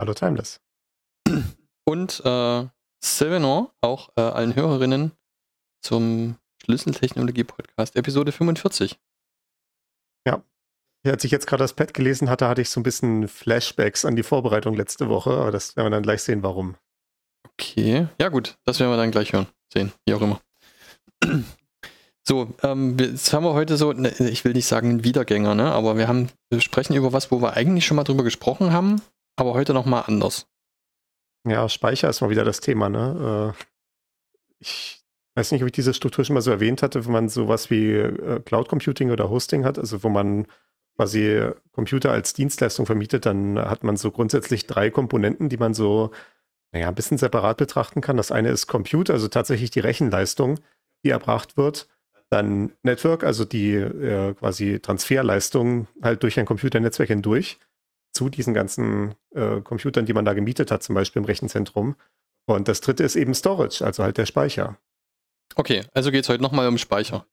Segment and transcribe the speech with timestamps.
[0.00, 0.62] Hallo Timeless.
[1.84, 2.66] Und äh,
[3.04, 5.12] Silvano, auch äh, allen Hörerinnen
[5.84, 8.98] zum Schlüsseltechnologie-Podcast, Episode 45.
[10.26, 10.42] Ja.
[11.06, 14.16] Als ich jetzt gerade das Pad gelesen hatte, hatte ich so ein bisschen Flashbacks an
[14.16, 16.76] die Vorbereitung letzte Woche, aber das werden wir dann gleich sehen, warum.
[17.52, 20.40] Okay, ja gut, das werden wir dann gleich hören, sehen, wie auch immer.
[22.28, 25.96] So, ähm, jetzt haben wir heute so, ne, ich will nicht sagen Wiedergänger, ne, aber
[25.96, 29.02] wir haben, wir sprechen über was, wo wir eigentlich schon mal drüber gesprochen haben,
[29.40, 30.46] aber heute nochmal anders.
[31.46, 33.54] Ja, Speicher ist mal wieder das Thema, ne?
[33.56, 33.64] Äh,
[34.58, 35.02] ich
[35.34, 37.92] weiß nicht, ob ich diese Struktur schon mal so erwähnt hatte, wenn man sowas wie
[37.92, 40.46] äh, Cloud Computing oder Hosting hat, also wo man
[40.96, 46.10] quasi Computer als Dienstleistung vermietet, dann hat man so grundsätzlich drei Komponenten, die man so,
[46.72, 48.18] naja, ein bisschen separat betrachten kann.
[48.18, 50.60] Das eine ist Compute, also tatsächlich die Rechenleistung,
[51.04, 51.88] die erbracht wird.
[52.28, 57.58] Dann Network, also die äh, quasi Transferleistung halt durch ein Computernetzwerk hindurch
[58.20, 61.96] zu diesen ganzen äh, Computern, die man da gemietet hat, zum Beispiel im Rechenzentrum.
[62.46, 64.76] Und das dritte ist eben Storage, also halt der Speicher.
[65.54, 67.24] Okay, also geht es heute nochmal um Speicher.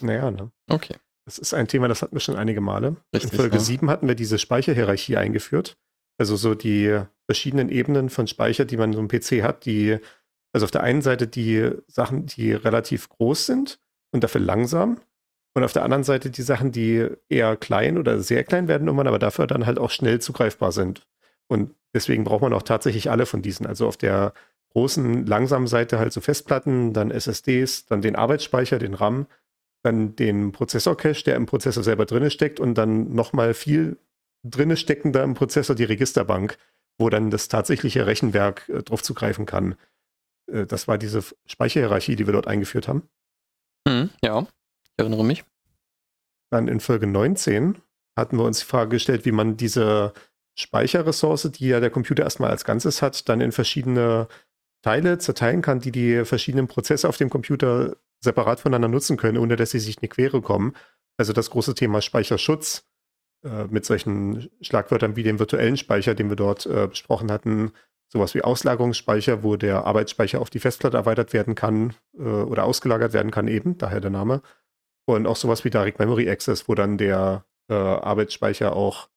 [0.00, 0.50] Naja, ne?
[0.68, 0.96] Okay.
[1.26, 2.96] Das ist ein Thema, das hatten wir schon einige Male.
[3.14, 3.62] Richtig, In Folge ja.
[3.62, 5.78] 7 hatten wir diese Speicherhierarchie eingeführt.
[6.18, 9.96] Also so die verschiedenen Ebenen von Speicher, die man so im PC hat, die,
[10.52, 13.78] also auf der einen Seite die Sachen, die relativ groß sind
[14.12, 15.00] und dafür langsam.
[15.56, 19.06] Und auf der anderen Seite die Sachen, die eher klein oder sehr klein werden irgendwann,
[19.06, 21.06] aber dafür dann halt auch schnell zugreifbar sind.
[21.48, 23.64] Und deswegen braucht man auch tatsächlich alle von diesen.
[23.64, 24.34] Also auf der
[24.72, 29.28] großen, langsamen Seite halt so Festplatten, dann SSDs, dann den Arbeitsspeicher, den RAM,
[29.82, 33.96] dann den Prozessor-Cache, der im Prozessor selber drinne steckt und dann nochmal viel
[34.44, 36.58] drinne steckender im Prozessor die Registerbank,
[36.98, 39.76] wo dann das tatsächliche Rechenwerk äh, drauf zugreifen kann.
[40.52, 43.08] Äh, das war diese Speicherhierarchie, die wir dort eingeführt haben.
[43.88, 44.46] Hm, ja,
[44.96, 45.44] ich erinnere mich.
[46.50, 47.78] Dann in Folge 19
[48.16, 50.12] hatten wir uns die Frage gestellt, wie man diese
[50.58, 54.28] Speicherressource, die ja der Computer erstmal als Ganzes hat, dann in verschiedene
[54.82, 59.56] Teile zerteilen kann, die die verschiedenen Prozesse auf dem Computer separat voneinander nutzen können, ohne
[59.56, 60.74] dass sie sich in die Quere kommen.
[61.18, 62.86] Also das große Thema Speicherschutz
[63.44, 67.72] äh, mit solchen Schlagwörtern wie dem virtuellen Speicher, den wir dort äh, besprochen hatten,
[68.08, 73.12] sowas wie Auslagerungsspeicher, wo der Arbeitsspeicher auf die Festplatte erweitert werden kann äh, oder ausgelagert
[73.12, 74.40] werden kann eben, daher der Name.
[75.08, 79.08] Und auch sowas wie Direct Memory Access, wo dann der äh, Arbeitsspeicher auch,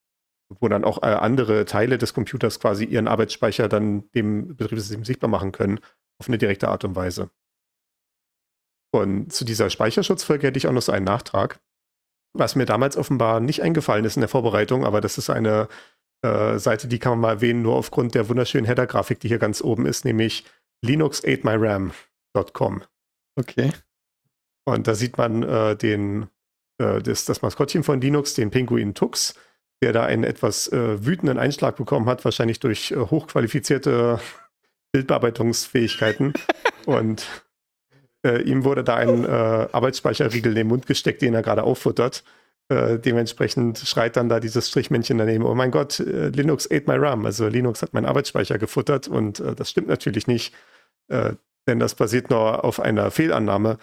[0.60, 5.30] wo dann auch äh, andere Teile des Computers quasi ihren Arbeitsspeicher dann dem Betriebssystem sichtbar
[5.30, 5.80] machen können,
[6.20, 7.30] auf eine direkte Art und Weise.
[8.92, 11.60] Und zu dieser Speicherschutzfolge hätte ich auch noch so einen Nachtrag,
[12.34, 15.68] was mir damals offenbar nicht eingefallen ist in der Vorbereitung, aber das ist eine
[16.24, 19.62] äh, Seite, die kann man mal erwähnen, nur aufgrund der wunderschönen Header-Grafik, die hier ganz
[19.62, 20.46] oben ist, nämlich
[20.86, 22.84] linux8myram.com.
[23.38, 23.72] Okay.
[24.74, 26.28] Und da sieht man äh, den,
[26.80, 29.36] äh, das, das Maskottchen von Linux, den Pinguin Tux,
[29.82, 34.20] der da einen etwas äh, wütenden Einschlag bekommen hat, wahrscheinlich durch äh, hochqualifizierte
[34.92, 36.34] Bildbearbeitungsfähigkeiten.
[36.86, 37.28] Und
[38.26, 42.24] äh, ihm wurde da ein äh, Arbeitsspeicherriegel in den Mund gesteckt, den er gerade auffuttert.
[42.72, 47.26] Dementsprechend schreit dann da dieses Strichmännchen daneben, oh mein Gott, Linux ate my RAM.
[47.26, 50.54] Also Linux hat meinen Arbeitsspeicher gefuttert und das stimmt natürlich nicht,
[51.10, 53.80] denn das basiert nur auf einer Fehlannahme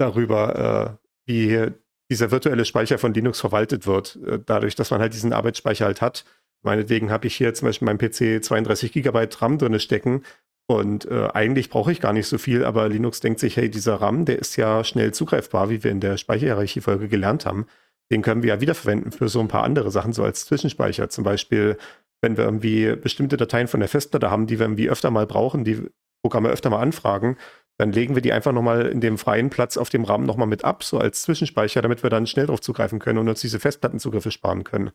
[0.00, 1.70] darüber, äh, wie
[2.10, 4.18] dieser virtuelle Speicher von Linux verwaltet wird.
[4.26, 6.24] Äh, dadurch, dass man halt diesen Arbeitsspeicher halt hat.
[6.62, 10.22] Meinetwegen habe ich hier zum Beispiel in meinem PC 32 Gigabyte RAM drin stecken
[10.70, 13.96] und äh, eigentlich brauche ich gar nicht so viel, aber Linux denkt sich, hey, dieser
[13.96, 17.66] RAM, der ist ja schnell zugreifbar, wie wir in der Speicherhierarchie-Folge gelernt haben.
[18.12, 21.08] Den können wir ja wiederverwenden für so ein paar andere Sachen, so als Zwischenspeicher.
[21.08, 21.76] Zum Beispiel,
[22.22, 25.64] wenn wir irgendwie bestimmte Dateien von der Festplatte haben, die wir irgendwie öfter mal brauchen,
[25.64, 25.88] die
[26.22, 27.36] Programme öfter mal anfragen,
[27.80, 30.64] dann legen wir die einfach nochmal in dem freien Platz auf dem RAM nochmal mit
[30.64, 34.30] ab, so als Zwischenspeicher, damit wir dann schnell drauf zugreifen können und uns diese Festplattenzugriffe
[34.30, 34.90] sparen können.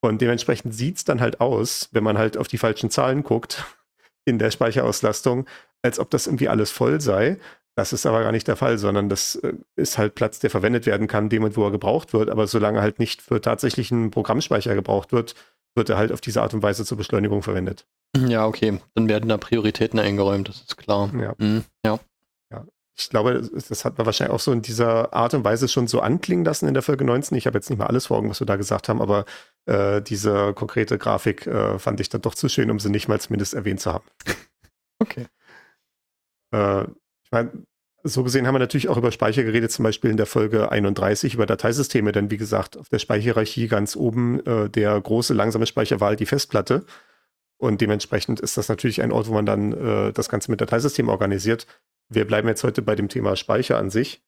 [0.00, 3.64] Und dementsprechend sieht es dann halt aus, wenn man halt auf die falschen Zahlen guckt
[4.24, 5.46] in der Speicherauslastung,
[5.80, 7.38] als ob das irgendwie alles voll sei.
[7.76, 10.86] Das ist aber gar nicht der Fall, sondern das äh, ist halt Platz, der verwendet
[10.86, 12.30] werden kann, dem und wo er gebraucht wird.
[12.30, 15.36] Aber solange halt nicht für tatsächlichen Programmspeicher gebraucht wird,
[15.76, 17.86] wird er halt auf diese Art und Weise zur Beschleunigung verwendet.
[18.16, 18.80] Ja, okay.
[18.96, 21.12] Dann werden da Prioritäten eingeräumt, das ist klar.
[21.16, 21.34] Ja.
[21.38, 22.00] Mhm, ja.
[22.96, 26.00] Ich glaube, das hat man wahrscheinlich auch so in dieser Art und Weise schon so
[26.00, 27.36] anklingen lassen in der Folge 19.
[27.36, 29.24] Ich habe jetzt nicht mal alles vor Augen, was wir da gesagt haben, aber
[29.66, 33.20] äh, diese konkrete Grafik äh, fand ich dann doch zu schön, um sie nicht mal
[33.20, 34.04] zumindest erwähnt zu haben.
[35.00, 35.26] Okay.
[36.54, 37.50] Äh, ich meine,
[38.04, 41.34] so gesehen haben wir natürlich auch über Speicher geredet, zum Beispiel in der Folge 31
[41.34, 46.00] über Dateisysteme, denn wie gesagt, auf der Speicherhierarchie ganz oben äh, der große langsame Speicher
[46.00, 46.84] war halt die Festplatte.
[47.56, 51.10] Und dementsprechend ist das natürlich ein Ort, wo man dann äh, das Ganze mit Dateisystemen
[51.10, 51.66] organisiert.
[52.08, 54.22] Wir bleiben jetzt heute bei dem Thema Speicher an sich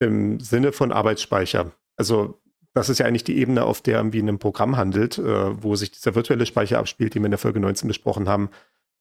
[0.00, 1.72] im Sinne von Arbeitsspeicher.
[1.96, 2.42] Also
[2.74, 5.76] das ist ja eigentlich die Ebene, auf der irgendwie in einem Programm handelt, äh, wo
[5.76, 8.50] sich dieser virtuelle Speicher abspielt, den wir in der Folge 19 besprochen haben.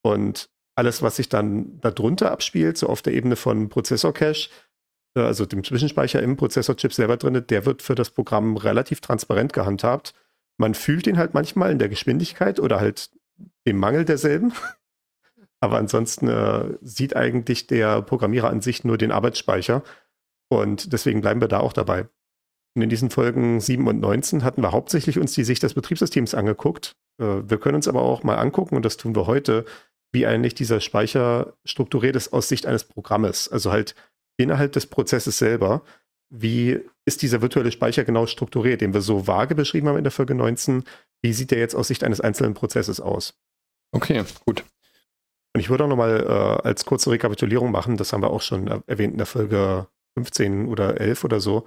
[0.04, 4.50] Und alles, was sich dann darunter abspielt, so auf der Ebene von Prozessor-Cache,
[5.16, 9.54] äh, also dem Zwischenspeicher im Prozessorchip selber drin, der wird für das Programm relativ transparent
[9.54, 10.14] gehandhabt.
[10.58, 13.10] Man fühlt ihn halt manchmal in der Geschwindigkeit oder halt
[13.66, 14.54] dem Mangel derselben.
[15.62, 19.84] Aber ansonsten äh, sieht eigentlich der Programmierer an sich nur den Arbeitsspeicher.
[20.50, 22.10] Und deswegen bleiben wir da auch dabei.
[22.76, 26.34] Und in diesen Folgen 7 und 19 hatten wir hauptsächlich uns die Sicht des Betriebssystems
[26.34, 26.96] angeguckt.
[27.20, 29.66] Äh, wir können uns aber auch mal angucken, und das tun wir heute,
[30.12, 33.48] wie eigentlich dieser Speicher strukturiert ist aus Sicht eines Programmes.
[33.48, 33.96] Also halt
[34.38, 35.84] innerhalb des Prozesses selber.
[36.34, 40.12] Wie ist dieser virtuelle Speicher genau strukturiert, den wir so vage beschrieben haben in der
[40.12, 40.86] Folge 19?
[41.22, 43.38] Wie sieht der jetzt aus Sicht eines einzelnen Prozesses aus?
[43.94, 44.64] Okay, gut.
[45.54, 48.68] Und ich würde auch nochmal äh, als kurze Rekapitulierung machen, das haben wir auch schon
[48.88, 51.66] erwähnt in der Folge 15 oder 11 oder so,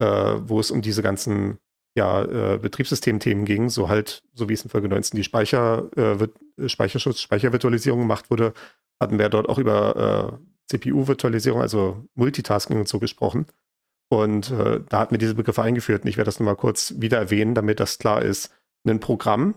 [0.00, 1.58] äh, wo es um diese ganzen
[1.94, 6.68] ja, äh, Betriebssystemthemen ging, so halt, so wie es in Folge 19 die Speicher, äh,
[6.68, 8.54] Speicherschutz, Speichervirtualisierung gemacht wurde,
[9.00, 13.46] hatten wir dort auch über äh, CPU-Virtualisierung, also Multitasking und so gesprochen.
[14.08, 17.18] Und äh, da hatten wir diese Begriffe eingeführt und ich werde das nochmal kurz wieder
[17.18, 18.50] erwähnen, damit das klar ist.
[18.86, 19.54] Ein Programm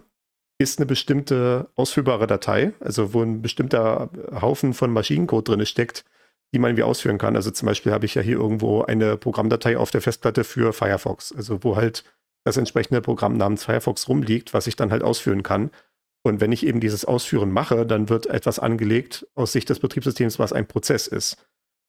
[0.57, 4.09] ist eine bestimmte ausführbare Datei, also wo ein bestimmter
[4.41, 6.05] Haufen von Maschinencode drin steckt,
[6.53, 7.35] die man irgendwie ausführen kann.
[7.35, 11.33] Also zum Beispiel habe ich ja hier irgendwo eine Programmdatei auf der Festplatte für Firefox,
[11.33, 12.03] also wo halt
[12.45, 15.71] das entsprechende Programm namens Firefox rumliegt, was ich dann halt ausführen kann.
[16.23, 20.39] Und wenn ich eben dieses Ausführen mache, dann wird etwas angelegt aus Sicht des Betriebssystems,
[20.39, 21.37] was ein Prozess ist.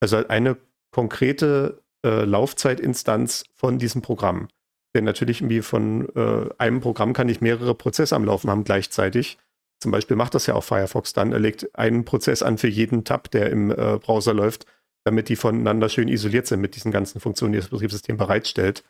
[0.00, 0.56] Also halt eine
[0.90, 4.48] konkrete äh, Laufzeitinstanz von diesem Programm.
[4.96, 9.36] Denn natürlich irgendwie von äh, einem Programm kann ich mehrere Prozesse am Laufen haben gleichzeitig.
[9.78, 11.32] Zum Beispiel macht das ja auch Firefox dann.
[11.32, 14.64] Er legt einen Prozess an für jeden Tab, der im äh, Browser läuft,
[15.04, 18.84] damit die voneinander schön isoliert sind mit diesen ganzen Funktionen, die das Betriebssystem bereitstellt.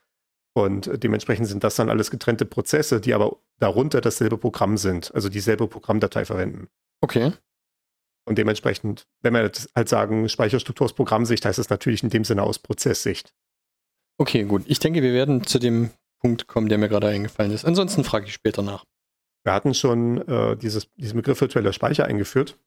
[0.55, 5.29] Und dementsprechend sind das dann alles getrennte Prozesse, die aber darunter dasselbe Programm sind, also
[5.29, 6.69] dieselbe Programmdatei verwenden.
[7.01, 7.33] Okay.
[8.29, 12.45] Und dementsprechend, wenn wir halt sagen, Speicherstruktur aus Programmsicht, heißt es natürlich in dem Sinne
[12.45, 13.35] aus Prozesssicht.
[14.19, 14.63] Okay, gut.
[14.67, 15.91] Ich denke, wir werden zu dem
[16.21, 17.65] Punkt kommen, der mir gerade eingefallen ist.
[17.65, 18.85] Ansonsten frage ich später nach.
[19.45, 22.59] Wir hatten schon äh, dieses, diesen Begriff virtueller Speicher eingeführt.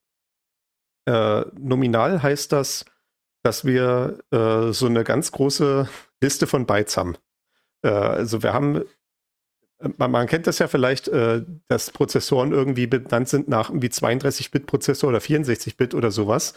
[1.05, 2.85] Äh, nominal heißt das,
[3.43, 5.89] dass wir äh, so eine ganz große
[6.21, 7.15] Liste von Bytes haben.
[7.83, 8.83] Äh, also wir haben,
[9.97, 15.09] man, man, kennt das ja vielleicht, äh, dass Prozessoren irgendwie benannt sind nach irgendwie 32-Bit-Prozessor
[15.09, 16.53] oder 64-Bit oder sowas.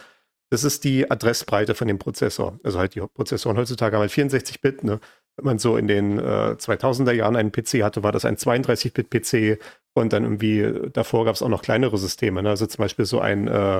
[0.53, 2.59] Das ist die Adressbreite von dem Prozessor.
[2.61, 4.83] Also halt die Prozessoren heutzutage haben halt 64-Bit.
[4.83, 4.99] Ne?
[5.35, 6.21] Wenn man so in den äh,
[6.59, 9.59] 2000er Jahren einen PC hatte, war das ein 32-Bit-PC
[9.95, 12.43] und dann irgendwie davor gab es auch noch kleinere Systeme.
[12.43, 12.49] Ne?
[12.49, 13.79] Also zum Beispiel so ein äh,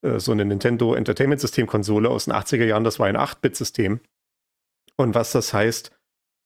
[0.00, 4.00] äh so eine Nintendo Entertainment System Konsole aus den 80er Jahren, das war ein 8-Bit-System.
[4.96, 5.90] Und was das heißt,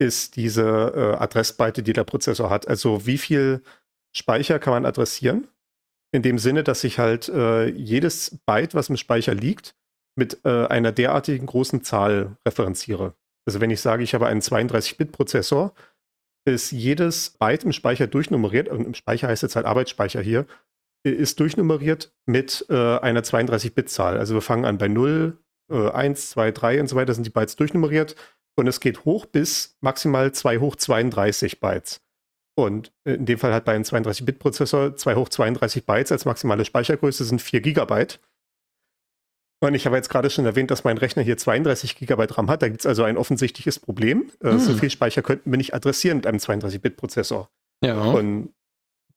[0.00, 0.62] ist diese
[0.96, 2.66] äh, Adressbreite, die der Prozessor hat.
[2.66, 3.62] Also wie viel
[4.10, 5.46] Speicher kann man adressieren?
[6.12, 9.74] In dem Sinne, dass ich halt äh, jedes Byte, was im Speicher liegt,
[10.16, 13.14] mit äh, einer derartigen großen Zahl referenziere.
[13.46, 15.72] Also wenn ich sage, ich habe einen 32-Bit-Prozessor,
[16.46, 20.46] ist jedes Byte im Speicher durchnummeriert, und im Speicher heißt jetzt halt Arbeitsspeicher hier,
[21.04, 24.18] ist durchnummeriert mit äh, einer 32-Bit-Zahl.
[24.18, 25.38] Also wir fangen an bei 0,
[25.70, 28.16] äh, 1, 2, 3 und so weiter, sind die Bytes durchnummeriert
[28.56, 32.02] und es geht hoch bis maximal 2 hoch 32 Bytes.
[32.64, 37.24] Und in dem Fall hat bei einem 32-Bit-Prozessor 2 hoch 32 Bytes als maximale Speichergröße
[37.24, 38.20] sind 4 Gigabyte.
[39.62, 42.62] Und ich habe jetzt gerade schon erwähnt, dass mein Rechner hier 32 Gigabyte RAM hat.
[42.62, 44.30] Da gibt es also ein offensichtliches Problem.
[44.42, 44.58] Hm.
[44.58, 47.50] So viel Speicher könnten wir nicht adressieren mit einem 32-Bit-Prozessor.
[47.84, 48.00] Ja.
[48.00, 48.54] Und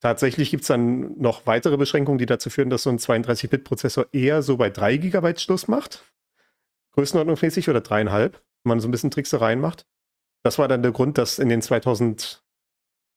[0.01, 4.41] tatsächlich gibt es dann noch weitere Beschränkungen, die dazu führen, dass so ein 32-Bit-Prozessor eher
[4.41, 6.03] so bei 3 Gigabyte Schluss macht.
[6.91, 8.33] Größenordnungsmäßig oder dreieinhalb,
[8.63, 9.87] wenn man so ein bisschen Tricksereien macht.
[10.43, 12.42] Das war dann der Grund, dass in den 2000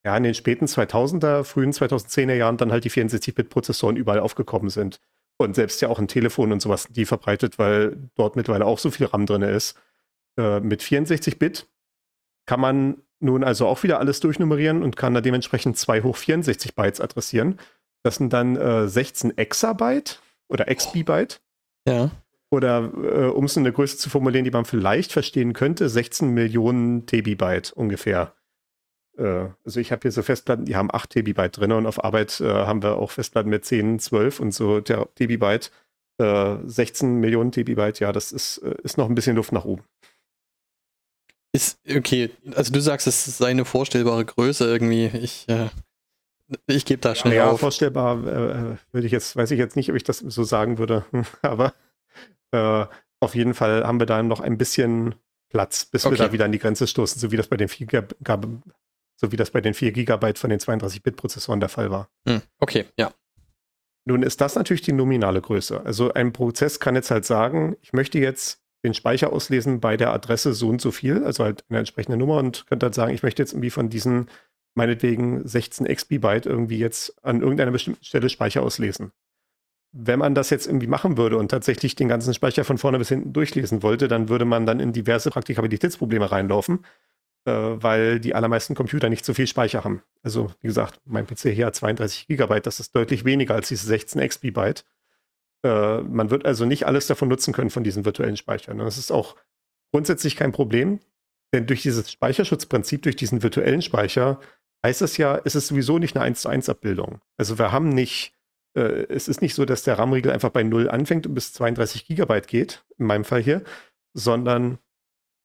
[0.07, 5.01] ja, in den späten 2000er, frühen 2010er Jahren dann halt die 64-Bit-Prozessoren überall aufgekommen sind.
[5.37, 8.93] Und selbst ja auch ein Telefon und sowas, die verbreitet, weil dort mittlerweile auch so
[8.93, 9.77] viel RAM drin ist.
[10.39, 11.67] Äh, mit 64-Bit
[12.47, 16.77] kann man nun also auch wieder alles durchnummerieren und kann da dementsprechend 2 hoch 64
[16.77, 17.59] Bytes adressieren.
[18.05, 21.41] Das sind dann äh, 16 Exabyte oder XB-Byte.
[21.89, 22.13] Ja.
[22.51, 26.31] Oder äh, um es in eine Größe zu formulieren, die man vielleicht verstehen könnte, 16
[26.31, 28.36] Millionen Tebibyte ungefähr.
[29.17, 32.41] Äh, also ich habe hier so Festplatten, die haben 8 Tebibyte drin und auf Arbeit
[32.41, 35.71] äh, haben wir auch Festplatten mit 10, 12 und so Tebibyte.
[36.19, 36.65] 16
[37.09, 39.85] äh, Millionen Tebibyte, ja, das ist, äh, ist noch ein bisschen Luft nach oben.
[41.53, 45.07] Ist, okay, also du sagst, es ist eine vorstellbare Größe irgendwie.
[45.07, 45.69] Ich, äh,
[46.67, 47.61] ich gebe da schnell ja, auf.
[47.61, 51.05] vorstellbar äh, würde ich jetzt, weiß ich jetzt nicht, ob ich das so sagen würde,
[51.43, 51.75] aber
[53.21, 55.15] auf jeden Fall haben wir da noch ein bisschen
[55.51, 56.17] Platz, bis okay.
[56.17, 57.87] wir da wieder an die Grenze stoßen, so wie das bei den 4
[58.23, 58.47] Gab
[59.17, 62.09] so wie das bei den 4 Gigabyte von den 32-Bit-Prozessoren der Fall war.
[62.29, 63.13] Hm, okay, ja.
[64.05, 65.85] Nun ist das natürlich die nominale Größe.
[65.85, 70.13] Also ein Prozess kann jetzt halt sagen, ich möchte jetzt den Speicher auslesen bei der
[70.13, 73.25] Adresse so und so viel, also halt eine entsprechende Nummer und könnte halt sagen, ich
[73.25, 74.29] möchte jetzt irgendwie von diesen
[74.77, 79.11] meinetwegen 16 XB-Byte irgendwie jetzt an irgendeiner bestimmten Stelle Speicher auslesen.
[79.93, 83.09] Wenn man das jetzt irgendwie machen würde und tatsächlich den ganzen Speicher von vorne bis
[83.09, 86.85] hinten durchlesen wollte, dann würde man dann in diverse Praktikabilitätsprobleme reinlaufen,
[87.51, 90.03] weil die allermeisten Computer nicht so viel Speicher haben.
[90.23, 93.87] Also wie gesagt, mein PC hier hat 32 Gigabyte, das ist deutlich weniger als diese
[93.87, 94.85] 16 XB-Byte.
[95.65, 98.79] Äh, man wird also nicht alles davon nutzen können von diesen virtuellen Speichern.
[98.79, 99.37] Das ist auch
[99.93, 101.01] grundsätzlich kein Problem,
[101.53, 104.41] denn durch dieses Speicherschutzprinzip, durch diesen virtuellen Speicher,
[104.85, 107.21] heißt es ja, es ist sowieso nicht eine 1 zu 1 Abbildung.
[107.37, 108.35] Also wir haben nicht,
[108.75, 112.07] äh, es ist nicht so, dass der RAM-Riegel einfach bei 0 anfängt und bis 32
[112.07, 113.63] Gigabyte geht, in meinem Fall hier,
[114.15, 114.79] sondern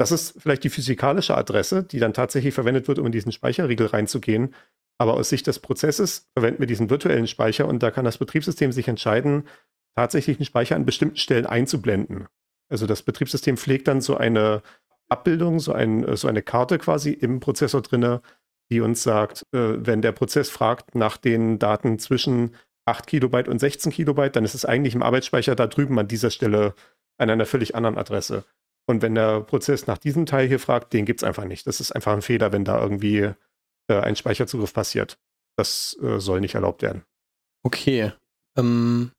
[0.01, 3.85] das ist vielleicht die physikalische Adresse, die dann tatsächlich verwendet wird, um in diesen Speicherriegel
[3.85, 4.55] reinzugehen.
[4.97, 8.71] Aber aus Sicht des Prozesses verwenden wir diesen virtuellen Speicher und da kann das Betriebssystem
[8.71, 9.43] sich entscheiden,
[9.95, 12.25] tatsächlich einen Speicher an bestimmten Stellen einzublenden.
[12.67, 14.63] Also das Betriebssystem pflegt dann so eine
[15.07, 18.23] Abbildung, so, ein, so eine Karte quasi im Prozessor drinne,
[18.71, 22.55] die uns sagt, äh, wenn der Prozess fragt nach den Daten zwischen
[22.85, 26.31] 8 Kilobyte und 16 Kilobyte, dann ist es eigentlich im Arbeitsspeicher da drüben an dieser
[26.31, 26.73] Stelle
[27.19, 28.45] an einer völlig anderen Adresse.
[28.87, 31.67] Und wenn der Prozess nach diesem Teil hier fragt, den gibt es einfach nicht.
[31.67, 33.31] Das ist einfach ein Fehler, wenn da irgendwie
[33.87, 35.17] äh, ein Speicherzugriff passiert.
[35.57, 37.03] Das äh, soll nicht erlaubt werden.
[37.63, 38.11] Okay.
[38.57, 39.11] Ähm,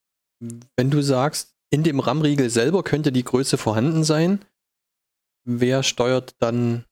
[0.76, 4.45] wenn du sagst, in dem RAM-Riegel selber könnte die Größe vorhanden sein,
[5.45, 6.85] wer steuert dann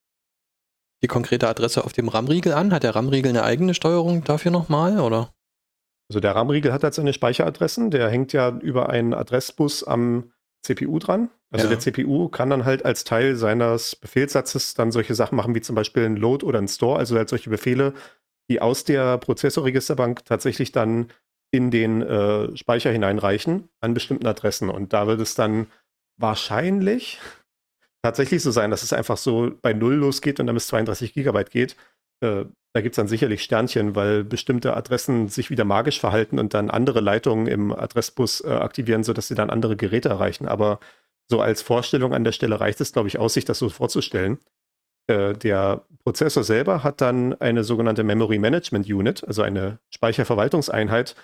[1.02, 2.72] die konkrete Adresse auf dem RAM-Riegel an?
[2.72, 5.34] Hat der RAM-Riegel eine eigene Steuerung dafür nochmal, oder?
[6.08, 10.98] Also der RAM-Riegel hat halt seine Speicheradressen, der hängt ja über einen Adressbus am CPU
[10.98, 11.30] dran.
[11.50, 11.70] Also ja.
[11.70, 15.74] der CPU kann dann halt als Teil seines Befehlssatzes dann solche Sachen machen, wie zum
[15.74, 17.94] Beispiel ein Load oder ein Store, also halt solche Befehle,
[18.48, 21.08] die aus der Prozessorregisterbank tatsächlich dann
[21.52, 24.70] in den äh, Speicher hineinreichen an bestimmten Adressen.
[24.70, 25.66] Und da wird es dann
[26.16, 27.18] wahrscheinlich
[28.02, 31.50] tatsächlich so sein, dass es einfach so bei Null losgeht und dann bis 32 Gigabyte
[31.50, 31.76] geht.
[32.22, 36.54] Äh, da gibt es dann sicherlich Sternchen, weil bestimmte Adressen sich wieder magisch verhalten und
[36.54, 40.46] dann andere Leitungen im Adressbus äh, aktivieren, sodass sie dann andere Geräte erreichen.
[40.46, 40.78] Aber
[41.28, 44.38] so als Vorstellung an der Stelle reicht es, glaube ich, aus, sich das so vorzustellen.
[45.08, 51.16] Äh, der Prozessor selber hat dann eine sogenannte Memory Management Unit, also eine Speicherverwaltungseinheit,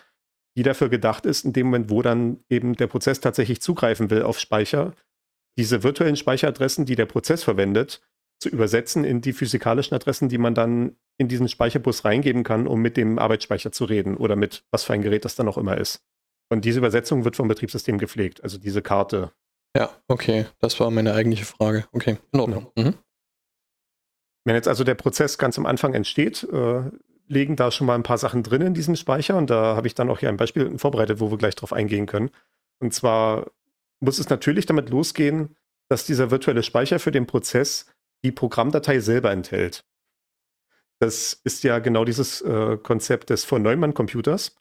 [0.57, 4.23] die dafür gedacht ist, in dem Moment, wo dann eben der Prozess tatsächlich zugreifen will
[4.23, 4.95] auf Speicher,
[5.57, 8.03] diese virtuellen Speicheradressen, die der Prozess verwendet,
[8.39, 12.81] zu übersetzen in die physikalischen Adressen, die man dann in diesen Speicherbus reingeben kann, um
[12.81, 15.79] mit dem Arbeitsspeicher zu reden oder mit was für ein Gerät das dann auch immer
[15.79, 16.03] ist.
[16.49, 19.33] Und diese Übersetzung wird vom Betriebssystem gepflegt, also diese Karte.
[19.77, 21.87] Ja, okay, das war meine eigentliche Frage.
[21.93, 22.71] Okay, in Ordnung.
[22.77, 22.95] Mhm.
[24.45, 26.83] Wenn jetzt also der Prozess ganz am Anfang entsteht, äh,
[27.27, 29.95] legen da schon mal ein paar Sachen drin in diesem Speicher und da habe ich
[29.95, 32.31] dann auch hier ein Beispiel vorbereitet, wo wir gleich drauf eingehen können.
[32.79, 33.51] Und zwar
[34.01, 35.57] muss es natürlich damit losgehen,
[35.89, 37.87] dass dieser virtuelle Speicher für den Prozess
[38.25, 39.85] die Programmdatei selber enthält.
[41.01, 44.57] Das ist ja genau dieses äh, Konzept des von Neumann-Computers,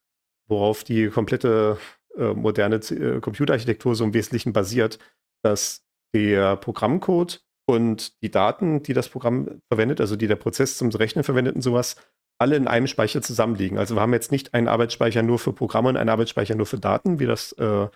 [0.47, 1.77] worauf die komplette
[2.17, 4.99] äh, moderne äh, Computerarchitektur so im Wesentlichen basiert,
[5.43, 10.89] dass der Programmcode und die Daten, die das Programm verwendet, also die der Prozess zum
[10.89, 11.95] Rechnen verwendet und sowas,
[12.37, 13.77] alle in einem Speicher zusammenliegen.
[13.77, 16.79] Also wir haben jetzt nicht einen Arbeitsspeicher nur für Programme und einen Arbeitsspeicher nur für
[16.79, 17.87] Daten, wie das äh,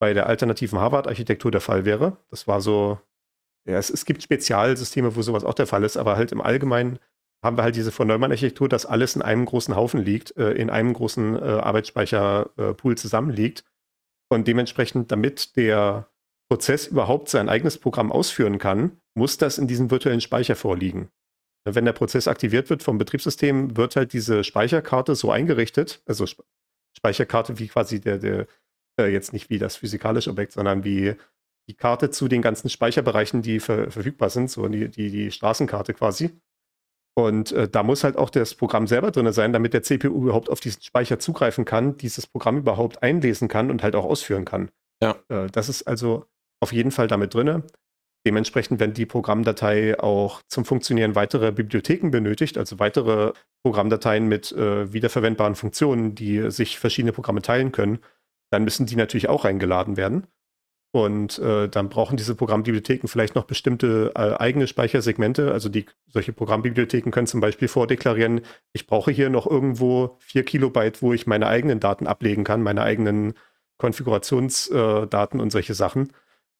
[0.00, 2.16] bei der alternativen Harvard-Architektur der Fall wäre.
[2.30, 2.98] Das war so,
[3.66, 6.98] ja, es, es, gibt Spezialsysteme, wo sowas auch der Fall ist, aber halt im Allgemeinen
[7.44, 10.70] haben wir halt diese von Neumann-Architektur, dass alles in einem großen Haufen liegt, äh, in
[10.70, 13.64] einem großen äh, Arbeitsspeicherpool zusammenliegt.
[14.30, 16.08] Und dementsprechend, damit der
[16.50, 21.10] Prozess überhaupt sein eigenes Programm ausführen kann, muss das in diesem virtuellen Speicher vorliegen.
[21.66, 26.26] Wenn der Prozess aktiviert wird vom Betriebssystem, wird halt diese Speicherkarte so eingerichtet, also
[26.96, 28.46] Speicherkarte wie quasi der, der
[29.00, 31.14] äh, jetzt nicht wie das physikalische Objekt, sondern wie
[31.68, 35.94] die Karte zu den ganzen Speicherbereichen, die ver verfügbar sind, so die, die, die Straßenkarte
[35.94, 36.30] quasi.
[37.16, 40.50] Und äh, da muss halt auch das Programm selber drin sein, damit der CPU überhaupt
[40.50, 44.70] auf diesen Speicher zugreifen kann, dieses Programm überhaupt einlesen kann und halt auch ausführen kann.
[45.00, 45.16] Ja.
[45.28, 46.24] Äh, das ist also
[46.60, 47.62] auf jeden Fall damit drin.
[48.26, 54.92] Dementsprechend, wenn die Programmdatei auch zum Funktionieren weitere Bibliotheken benötigt, also weitere Programmdateien mit äh,
[54.92, 57.98] wiederverwendbaren Funktionen, die sich verschiedene Programme teilen können,
[58.50, 60.26] dann müssen die natürlich auch reingeladen werden.
[60.94, 65.50] Und äh, dann brauchen diese Programmbibliotheken vielleicht noch bestimmte äh, eigene Speichersegmente.
[65.50, 71.02] Also die, solche Programmbibliotheken können zum Beispiel vordeklarieren, ich brauche hier noch irgendwo vier Kilobyte,
[71.02, 73.34] wo ich meine eigenen Daten ablegen kann, meine eigenen
[73.78, 76.12] Konfigurationsdaten äh, und solche Sachen.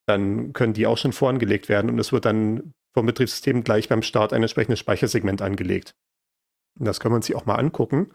[0.05, 4.03] Dann können die auch schon vorangelegt werden und es wird dann vom Betriebssystem gleich beim
[4.03, 5.95] Start ein entsprechendes Speichersegment angelegt.
[6.77, 8.11] Und das können wir uns hier auch mal angucken.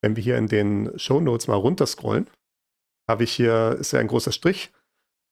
[0.00, 2.28] Wenn wir hier in den Show Notes mal runterscrollen,
[3.08, 4.72] habe ich hier, ist ja ein großer Strich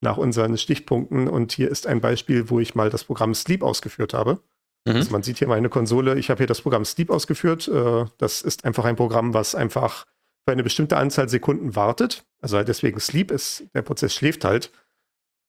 [0.00, 1.28] nach unseren Stichpunkten.
[1.28, 4.40] Und hier ist ein Beispiel, wo ich mal das Programm Sleep ausgeführt habe.
[4.86, 4.96] Mhm.
[4.96, 6.18] Also man sieht hier meine Konsole.
[6.18, 7.68] Ich habe hier das Programm Sleep ausgeführt.
[7.68, 10.06] Äh, das ist einfach ein Programm, was einfach
[10.46, 12.24] für eine bestimmte Anzahl Sekunden wartet.
[12.40, 14.70] Also halt deswegen Sleep ist, der Prozess schläft halt.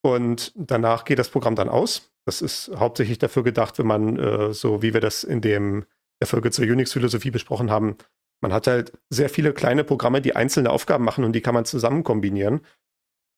[0.01, 2.11] Und danach geht das Programm dann aus.
[2.25, 5.85] Das ist hauptsächlich dafür gedacht, wenn man, äh, so wie wir das in dem,
[6.19, 7.97] der Folge zur Unix-Philosophie besprochen haben,
[8.41, 11.65] man hat halt sehr viele kleine Programme, die einzelne Aufgaben machen und die kann man
[11.65, 12.61] zusammen kombinieren.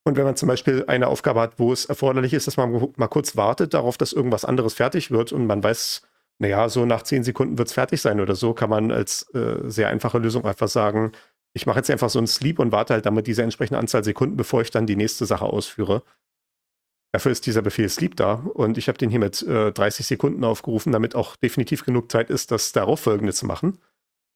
[0.06, 3.08] Und wenn man zum Beispiel eine Aufgabe hat, wo es erforderlich ist, dass man mal
[3.08, 6.02] kurz wartet darauf, dass irgendwas anderes fertig wird und man weiß,
[6.40, 9.60] naja, so nach zehn Sekunden wird es fertig sein oder so, kann man als äh,
[9.70, 11.14] sehr einfache Lösung einfach sagen,
[11.54, 14.36] ich mache jetzt einfach so einen Sleep und warte halt damit diese entsprechende Anzahl Sekunden,
[14.36, 16.04] bevor ich dann die nächste Sache ausführe.
[17.14, 20.44] Dafür ist dieser Befehl Sleep da und ich habe den hier mit äh, 30 Sekunden
[20.44, 23.78] aufgerufen, damit auch definitiv genug Zeit ist, das darauf folgende zu machen.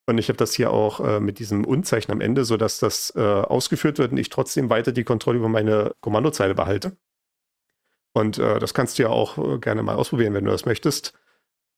[0.10, 3.20] Und ich habe das hier auch äh, mit diesem Unzeichen am Ende, sodass das äh,
[3.20, 6.96] ausgeführt wird und ich trotzdem weiter die Kontrolle über meine Kommandozeile behalte.
[8.14, 11.14] Und äh, das kannst du ja auch äh, gerne mal ausprobieren, wenn du das möchtest,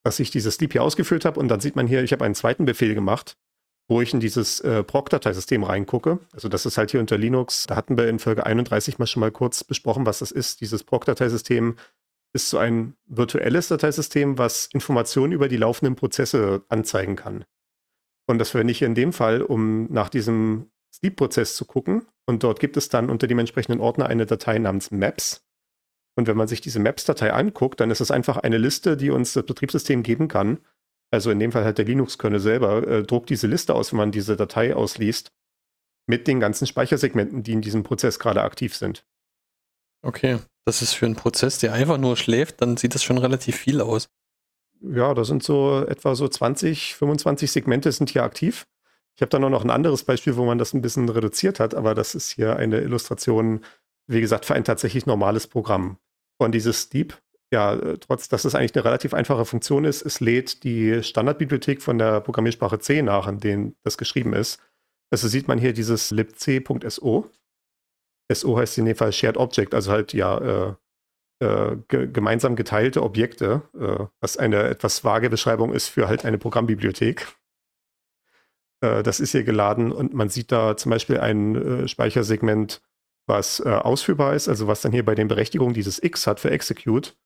[0.03, 1.39] dass ich dieses Sleep hier ausgeführt habe.
[1.39, 3.35] Und dann sieht man hier, ich habe einen zweiten Befehl gemacht,
[3.87, 6.19] wo ich in dieses äh, Proc-Dateisystem reingucke.
[6.31, 7.65] Also das ist halt hier unter Linux.
[7.65, 10.61] Da hatten wir in Folge 31 mal schon mal kurz besprochen, was das ist.
[10.61, 11.77] Dieses Proc-Dateisystem
[12.31, 17.43] ist so ein virtuelles Dateisystem, was Informationen über die laufenden Prozesse anzeigen kann.
[18.29, 22.05] Und das verwende ich in dem Fall, um nach diesem Sleep-Prozess zu gucken.
[22.27, 25.47] Und dort gibt es dann unter dem entsprechenden Ordner eine Datei namens Maps.
[26.15, 29.33] Und wenn man sich diese Maps-Datei anguckt, dann ist es einfach eine Liste, die uns
[29.33, 30.59] das Betriebssystem geben kann.
[31.09, 34.11] Also in dem Fall halt der Linux-Kernel selber, äh, druckt diese Liste aus, wenn man
[34.11, 35.31] diese Datei ausliest,
[36.05, 39.07] mit den ganzen Speichersegmenten, die in diesem Prozess gerade aktiv sind.
[40.05, 40.37] Okay,
[40.67, 43.81] das ist für einen Prozess, der einfach nur schläft, dann sieht das schon relativ viel
[43.81, 44.07] aus
[44.81, 48.67] ja, da sind so etwa so 20, 25 Segmente sind hier aktiv.
[49.15, 51.93] Ich habe da noch ein anderes Beispiel, wo man das ein bisschen reduziert hat, aber
[51.93, 53.61] das ist hier eine Illustration,
[54.07, 55.97] wie gesagt, für ein tatsächlich normales Programm.
[56.37, 57.17] Und dieses Steep,
[57.51, 61.97] ja, trotz dass es eigentlich eine relativ einfache Funktion ist, es lädt die Standardbibliothek von
[61.97, 64.59] der Programmiersprache C nach, in denen das geschrieben ist.
[65.11, 67.29] Also sieht man hier dieses libc.so.
[68.31, 70.77] SO heißt in dem Fall Shared Object, also halt ja
[71.39, 76.37] äh, ge gemeinsam geteilte Objekte, äh, was eine etwas vage Beschreibung ist für halt eine
[76.37, 77.27] Programmbibliothek.
[78.81, 82.81] Äh, das ist hier geladen und man sieht da zum Beispiel ein äh, Speichersegment,
[83.27, 86.51] was äh, ausführbar ist, also was dann hier bei den Berechtigungen dieses X hat für
[86.51, 87.17] Execute.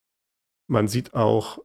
[0.67, 1.59] Man sieht auch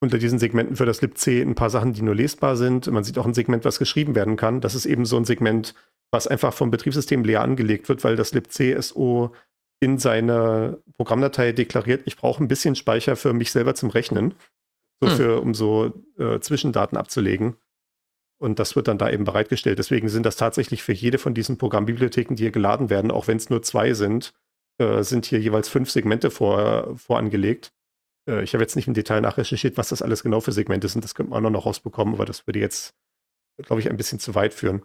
[0.00, 2.86] unter diesen Segmenten für das libc ein paar Sachen, die nur lesbar sind.
[2.86, 4.60] Man sieht auch ein Segment, was geschrieben werden kann.
[4.60, 5.74] Das ist eben so ein Segment,
[6.10, 9.34] was einfach vom Betriebssystem leer angelegt wird, weil das libc SO
[9.80, 14.34] in seiner Programmdatei deklariert, ich brauche ein bisschen Speicher für mich selber zum Rechnen,
[15.00, 15.16] so hm.
[15.16, 17.56] für, um so äh, Zwischendaten abzulegen.
[18.40, 19.78] Und das wird dann da eben bereitgestellt.
[19.78, 23.36] Deswegen sind das tatsächlich für jede von diesen Programmbibliotheken, die hier geladen werden, auch wenn
[23.36, 24.32] es nur zwei sind,
[24.78, 27.72] äh, sind hier jeweils fünf Segmente vor, vorangelegt.
[28.28, 31.04] Äh, ich habe jetzt nicht im Detail nachrecherchiert, was das alles genau für Segmente sind.
[31.04, 32.94] Das könnte man auch noch rausbekommen, aber das würde jetzt,
[33.58, 34.82] glaube ich, ein bisschen zu weit führen.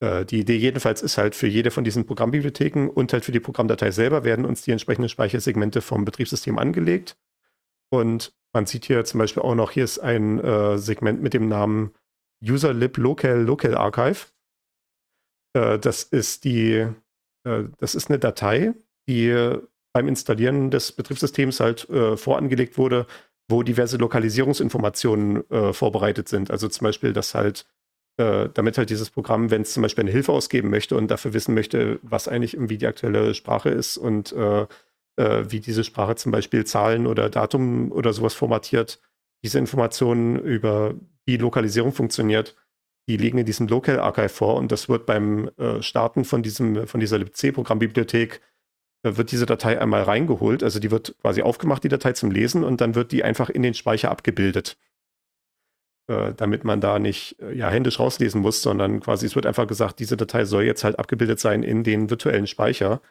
[0.00, 3.40] Äh, die Idee jedenfalls ist halt, für jede von diesen Programmbibliotheken und halt für die
[3.40, 7.16] Programmdatei selber werden uns die entsprechenden Speichersegmente vom Betriebssystem angelegt.
[7.90, 11.48] Und man sieht hier zum Beispiel auch noch, hier ist ein äh, Segment mit dem
[11.48, 11.92] Namen
[12.42, 14.26] userlib local local archive.
[15.54, 16.86] Äh, das ist die,
[17.44, 18.74] äh, das ist eine Datei,
[19.08, 19.58] die
[19.92, 23.06] beim Installieren des Betriebssystems halt äh, vorangelegt wurde,
[23.48, 26.50] wo diverse Lokalisierungsinformationen äh, vorbereitet sind.
[26.50, 27.66] Also zum Beispiel, dass halt
[28.18, 31.32] äh, damit halt dieses Programm, wenn es zum Beispiel eine Hilfe ausgeben möchte und dafür
[31.34, 34.66] wissen möchte, was eigentlich irgendwie die aktuelle Sprache ist und äh,
[35.16, 39.00] äh, wie diese Sprache zum Beispiel Zahlen oder Datum oder sowas formatiert,
[39.44, 40.94] diese Informationen über
[41.26, 42.56] wie Lokalisierung funktioniert,
[43.08, 46.86] die liegen in diesem Local Archive vor und das wird beim äh, Starten von diesem,
[46.86, 48.40] von dieser libc-Programmbibliothek
[49.04, 52.64] äh, wird diese Datei einmal reingeholt, also die wird quasi aufgemacht, die Datei zum Lesen
[52.64, 54.76] und dann wird die einfach in den Speicher abgebildet.
[56.08, 59.66] Äh, damit man da nicht äh, ja, händisch rauslesen muss, sondern quasi es wird einfach
[59.66, 63.02] gesagt, diese Datei soll jetzt halt abgebildet sein in den virtuellen Speicher.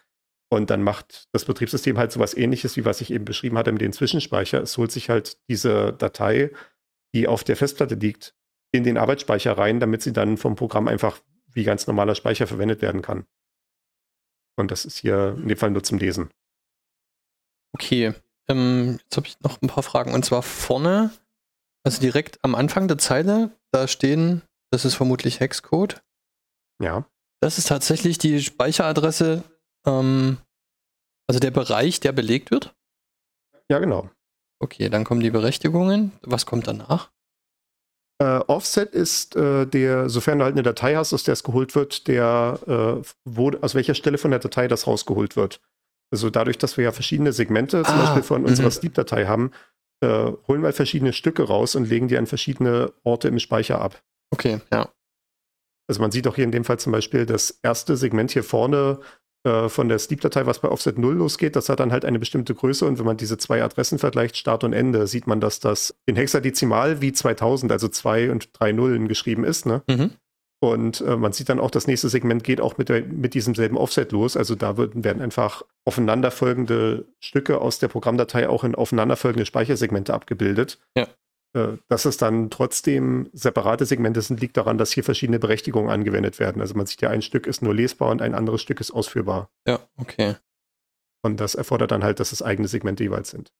[0.50, 3.82] Und dann macht das Betriebssystem halt sowas ähnliches, wie was ich eben beschrieben hatte mit
[3.82, 4.64] dem Zwischenspeicher.
[4.64, 6.50] Es holt sich halt diese Datei,
[7.14, 8.34] die auf der Festplatte liegt,
[8.72, 11.20] in den Arbeitsspeicher rein, damit sie dann vom Programm einfach
[11.52, 13.28] wie ganz normaler Speicher verwendet werden kann.
[14.56, 16.32] Und das ist hier in dem Fall nur zum Lesen.
[17.74, 18.16] Okay,
[18.48, 20.16] ähm, jetzt habe ich noch ein paar Fragen.
[20.16, 21.12] Und zwar vorne,
[21.88, 26.02] also direkt am Anfang der Zeile, da stehen, das ist vermutlich Hexcode.
[26.84, 27.06] Ja.
[27.42, 29.44] Das ist tatsächlich die Speicheradresse,
[29.86, 30.38] ähm,
[31.28, 32.76] also der Bereich, der belegt wird.
[33.70, 34.10] Ja, genau.
[34.60, 36.12] Okay, dann kommen die Berechtigungen.
[36.24, 37.12] Was kommt danach?
[38.20, 41.76] Äh, Offset ist äh, der, sofern du halt eine Datei hast, aus der es geholt
[41.76, 45.62] wird, der, äh, wo, aus welcher Stelle von der Datei das rausgeholt wird.
[46.12, 48.72] Also dadurch, dass wir ja verschiedene Segmente zum Ah, Beispiel von unserer mhm.
[48.72, 49.52] Sleep-Datei haben,
[50.02, 54.02] äh, holen wir verschiedene Stücke raus und legen die an verschiedene Orte im Speicher ab.
[54.32, 54.90] Okay, ja.
[55.90, 59.00] Also man sieht auch hier in dem Fall zum Beispiel das erste Segment hier vorne
[59.48, 62.54] äh, von der Sleep-Datei, was bei Offset 0 losgeht, das hat dann halt eine bestimmte
[62.54, 65.96] Größe und wenn man diese zwei Adressen vergleicht, Start und Ende, sieht man, dass das
[66.06, 69.66] in Hexadezimal wie 2000, also zwei und drei Nullen geschrieben ist.
[69.66, 69.84] Ne?
[69.88, 70.12] Mhm.
[70.60, 73.54] Und äh, man sieht dann auch, das nächste Segment geht auch mit, der, mit diesem
[73.54, 74.36] selben Offset los.
[74.36, 80.80] Also da wird, werden einfach aufeinanderfolgende Stücke aus der Programmdatei auch in aufeinanderfolgende Speichersegmente abgebildet.
[80.98, 81.08] Ja.
[81.54, 86.40] Äh, dass es dann trotzdem separate Segmente sind, liegt daran, dass hier verschiedene Berechtigungen angewendet
[86.40, 86.62] werden.
[86.62, 89.50] Also man sieht ja, ein Stück ist nur lesbar und ein anderes Stück ist ausführbar.
[89.68, 90.36] Ja, okay.
[91.24, 93.54] Und das erfordert dann halt, dass es eigene Segmente jeweils sind.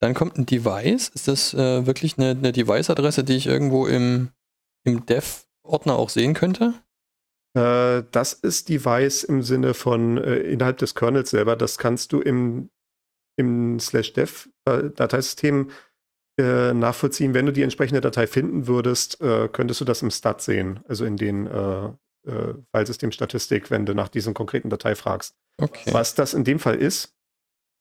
[0.00, 1.08] Dann kommt ein Device.
[1.08, 4.30] Ist das äh, wirklich eine, eine Device-Adresse, die ich irgendwo im,
[4.84, 5.06] im
[5.68, 6.74] Dev-Ordner auch sehen könnte?
[7.54, 11.56] Äh, das ist Device im Sinne von äh, innerhalb des Kernels selber.
[11.56, 12.70] Das kannst du im,
[13.36, 15.70] im slash dev äh, Dateisystem
[16.38, 17.34] äh, nachvollziehen.
[17.34, 21.04] Wenn du die entsprechende Datei finden würdest, äh, könntest du das im Stat sehen, also
[21.04, 21.90] in den äh,
[22.74, 25.34] Filesystem-Statistik, wenn du nach diesem konkreten Datei fragst.
[25.56, 25.94] Okay.
[25.94, 27.16] Was das in dem Fall ist,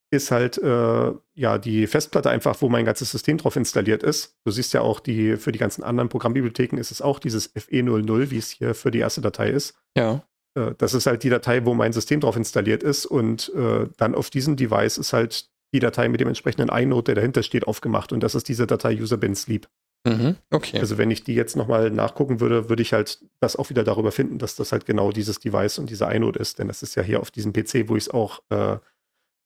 [0.10, 4.38] ist halt äh, ja die Festplatte einfach, wo mein ganzes System drauf installiert ist.
[4.46, 8.30] Du siehst ja auch, die für die ganzen anderen Programmbibliotheken ist es auch dieses FE00,
[8.30, 9.76] wie es hier für die erste Datei ist.
[9.98, 10.24] Ja.
[10.56, 14.16] Äh, das ist halt die Datei, wo mein System drauf installiert ist und äh, dann
[14.16, 18.14] auf diesem Device ist halt die Datei mit dem entsprechenden iNode, der dahinter steht, aufgemacht
[18.14, 19.68] und das ist diese Datei user bin sleep.
[20.06, 20.38] Mhm.
[20.52, 20.80] Okay.
[20.80, 24.14] Also wenn ich die jetzt nochmal nachgucken würde, würde ich halt das auch wieder darüber
[24.14, 27.04] finden, dass das halt genau dieses Device und dieser iNode ist, denn das ist ja
[27.04, 28.78] hier auf diesem PC, wo ich es auch äh,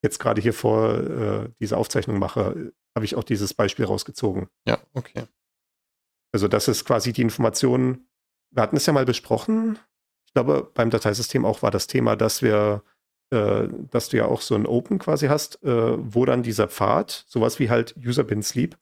[0.03, 4.47] jetzt gerade hier vor äh, dieser Aufzeichnung mache, habe ich auch dieses Beispiel rausgezogen.
[4.67, 5.23] ja, okay.
[6.33, 8.07] Also das ist quasi die Information,
[8.51, 9.77] wir hatten es ja mal besprochen,
[10.25, 12.83] ich glaube beim Dateisystem auch war das Thema, dass wir,
[13.31, 17.25] äh, dass du ja auch so ein Open quasi hast, äh, wo dann dieser Pfad,
[17.27, 18.77] sowas wie halt User bin sleep,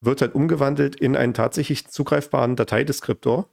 [0.00, 3.48] wird halt umgewandelt in einen tatsächlich zugreifbaren Dateideskriptor.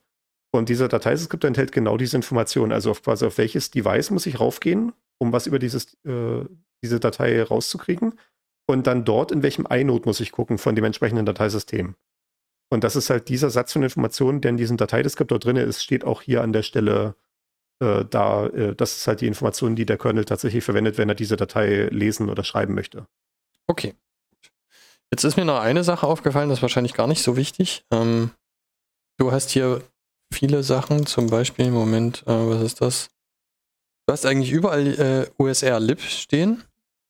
[0.52, 4.40] Und dieser Dateideskriptor enthält genau diese Information, also auf quasi auf welches Device muss ich
[4.40, 6.46] raufgehen, um was über dieses, äh,
[6.84, 8.20] diese Datei rauszukriegen.
[8.70, 11.96] Und dann dort, in welchem iNode muss ich gucken von dem entsprechenden Dateisystem.
[12.70, 16.04] Und das ist halt dieser Satz von Informationen, der in diesem Dateideskriptor drin ist, steht
[16.04, 17.16] auch hier an der Stelle
[17.80, 18.48] äh, da.
[18.48, 21.88] Äh, das ist halt die Information, die der Kernel tatsächlich verwendet, wenn er diese Datei
[21.92, 23.08] lesen oder schreiben möchte.
[23.68, 23.96] Okay.
[25.12, 27.86] Jetzt ist mir noch eine Sache aufgefallen, das ist wahrscheinlich gar nicht so wichtig.
[27.92, 28.32] Ähm,
[29.18, 29.82] du hast hier
[30.34, 33.10] viele Sachen, zum Beispiel, Moment, äh, was ist das?
[34.08, 36.64] Du hast eigentlich überall äh, USR lib stehen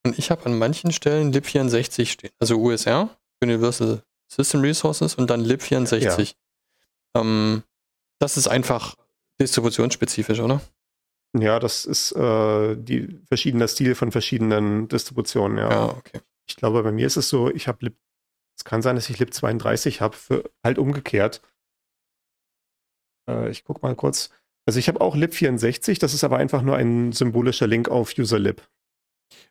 [0.04, 2.32] und ich habe an manchen Stellen lib64 stehen.
[2.40, 6.34] Also USR, Universal System Resources und dann lib64.
[7.16, 7.62] Ähm,
[8.18, 8.96] das ist einfach
[9.40, 10.60] distributionsspezifisch, oder?
[11.38, 15.70] Ja, das ist äh, die verschiedener Stil von verschiedenen Distributionen, ja.
[15.70, 16.20] Ja, okay.
[16.48, 17.96] Ich glaube, bei mir ist es so, ich habe Lib,
[18.56, 20.16] es kann sein, dass ich Lib 32 habe,
[20.64, 21.42] halt umgekehrt.
[23.30, 24.30] Äh, ich gucke mal kurz.
[24.68, 28.12] Also ich habe auch Lib 64, das ist aber einfach nur ein symbolischer Link auf
[28.18, 28.60] userlib.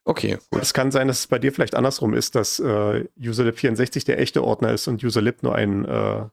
[0.03, 3.57] Okay, Gut, es kann sein, dass es bei dir vielleicht andersrum ist, dass äh, userlib
[3.57, 6.25] 64 der echte Ordner ist und userlib nur ein äh,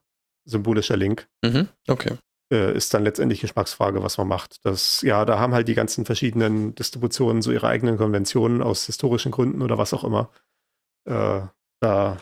[0.43, 1.27] symbolischer Link.
[1.43, 1.67] Mhm.
[1.87, 2.13] Okay.
[2.53, 4.63] Äh, ist dann letztendlich Geschmacksfrage, was man macht.
[4.63, 9.31] Das, ja, da haben halt die ganzen verschiedenen Distributionen so ihre eigenen Konventionen aus historischen
[9.31, 10.29] Gründen oder was auch immer.
[11.05, 11.41] Äh,
[11.79, 12.17] da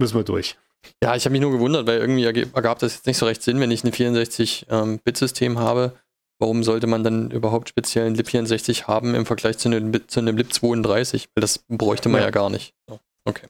[0.00, 0.58] müssen wir durch.
[1.02, 3.60] Ja, ich habe mich nur gewundert, weil irgendwie ergab das jetzt nicht so recht Sinn,
[3.60, 5.96] wenn ich ein 64-Bit-System habe.
[6.40, 10.36] Warum sollte man dann überhaupt speziell ein Lib64 haben im Vergleich zu einem, zu einem
[10.36, 11.28] Lib32?
[11.34, 12.30] Weil das bräuchte man ja, Ja.
[12.30, 12.74] gar nicht.
[12.88, 13.46] So, okay.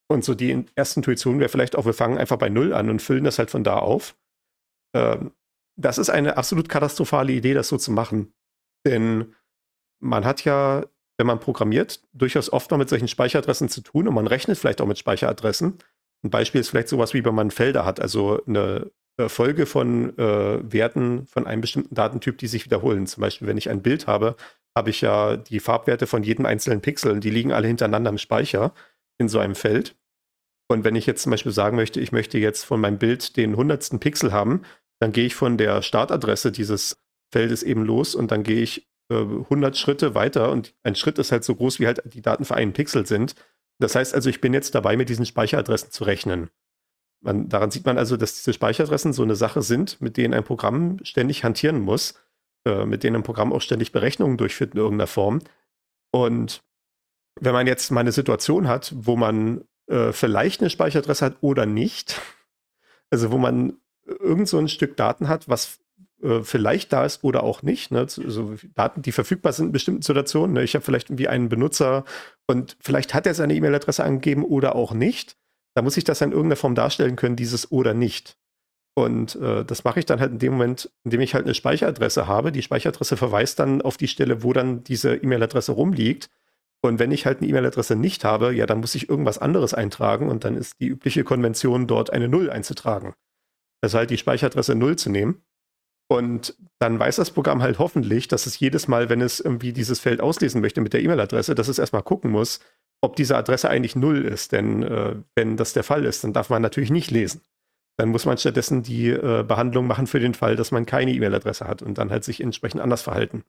[0.08, 3.02] Und so die erste Intuition wäre vielleicht auch, wir fangen einfach bei 0 an und
[3.02, 4.16] füllen das halt von da auf.
[4.94, 5.32] Ähm,
[5.76, 8.32] das ist eine absolut katastrophale Idee, das so zu machen.
[8.86, 9.34] Denn
[10.00, 10.86] man hat ja,
[11.18, 14.80] wenn man programmiert, durchaus oft noch mit solchen Speicheradressen zu tun und man rechnet vielleicht
[14.80, 15.78] auch mit Speicheradressen.
[16.24, 18.90] Ein Beispiel ist vielleicht sowas wie, wenn man Felder hat, also eine
[19.28, 23.06] Folge von äh, Werten von einem bestimmten Datentyp, die sich wiederholen.
[23.06, 24.36] Zum Beispiel, wenn ich ein Bild habe,
[24.76, 28.72] habe ich ja die Farbwerte von jedem einzelnen Pixel die liegen alle hintereinander im Speicher
[29.18, 29.96] in so einem Feld.
[30.68, 33.56] Und wenn ich jetzt zum Beispiel sagen möchte, ich möchte jetzt von meinem Bild den
[33.56, 34.62] hundertsten Pixel haben,
[35.00, 36.96] dann gehe ich von der Startadresse dieses
[37.30, 41.32] Feldes eben los und dann gehe ich äh, 100 Schritte weiter und ein Schritt ist
[41.32, 43.34] halt so groß, wie halt die Daten für einen Pixel sind.
[43.82, 46.50] Das heißt also, ich bin jetzt dabei, mit diesen Speicheradressen zu rechnen.
[47.20, 50.44] Man, daran sieht man also, dass diese Speicheradressen so eine Sache sind, mit denen ein
[50.44, 52.14] Programm ständig hantieren muss,
[52.64, 55.40] äh, mit denen ein Programm auch ständig Berechnungen durchführt in irgendeiner Form.
[56.12, 56.62] Und
[57.40, 61.66] wenn man jetzt mal eine Situation hat, wo man äh, vielleicht eine Speicheradresse hat oder
[61.66, 62.20] nicht,
[63.10, 65.80] also wo man irgend so ein Stück Daten hat, was
[66.42, 67.90] vielleicht da ist oder auch nicht.
[67.90, 68.00] Ne?
[68.00, 70.54] Also Daten, die verfügbar sind in bestimmten Situationen.
[70.54, 70.62] Ne?
[70.62, 72.04] Ich habe vielleicht irgendwie einen Benutzer
[72.46, 75.36] und vielleicht hat er seine E-Mail-Adresse angegeben oder auch nicht
[75.74, 78.36] da muss ich das in irgendeiner Form darstellen können, dieses oder nicht.
[78.94, 82.26] Und äh, das mache ich dann halt in dem Moment, indem ich halt eine Speicheradresse
[82.26, 82.52] habe.
[82.52, 86.28] Die Speicheradresse verweist dann auf die Stelle, wo dann diese E-Mail-Adresse rumliegt.
[86.82, 90.28] Und wenn ich halt eine E-Mail-Adresse nicht habe, ja, dann muss ich irgendwas anderes eintragen
[90.28, 93.14] und dann ist die übliche Konvention, dort eine Null einzutragen.
[93.80, 95.42] Also halt die Speicheradresse Null zu nehmen.
[96.12, 99.98] Und dann weiß das Programm halt hoffentlich, dass es jedes Mal, wenn es irgendwie dieses
[99.98, 102.60] Feld auslesen möchte mit der E-Mail-Adresse, dass es erstmal gucken muss,
[103.00, 104.52] ob diese Adresse eigentlich null ist.
[104.52, 107.40] Denn äh, wenn das der Fall ist, dann darf man natürlich nicht lesen.
[107.96, 111.66] Dann muss man stattdessen die äh, Behandlung machen für den Fall, dass man keine E-Mail-Adresse
[111.66, 113.44] hat und dann halt sich entsprechend anders verhalten.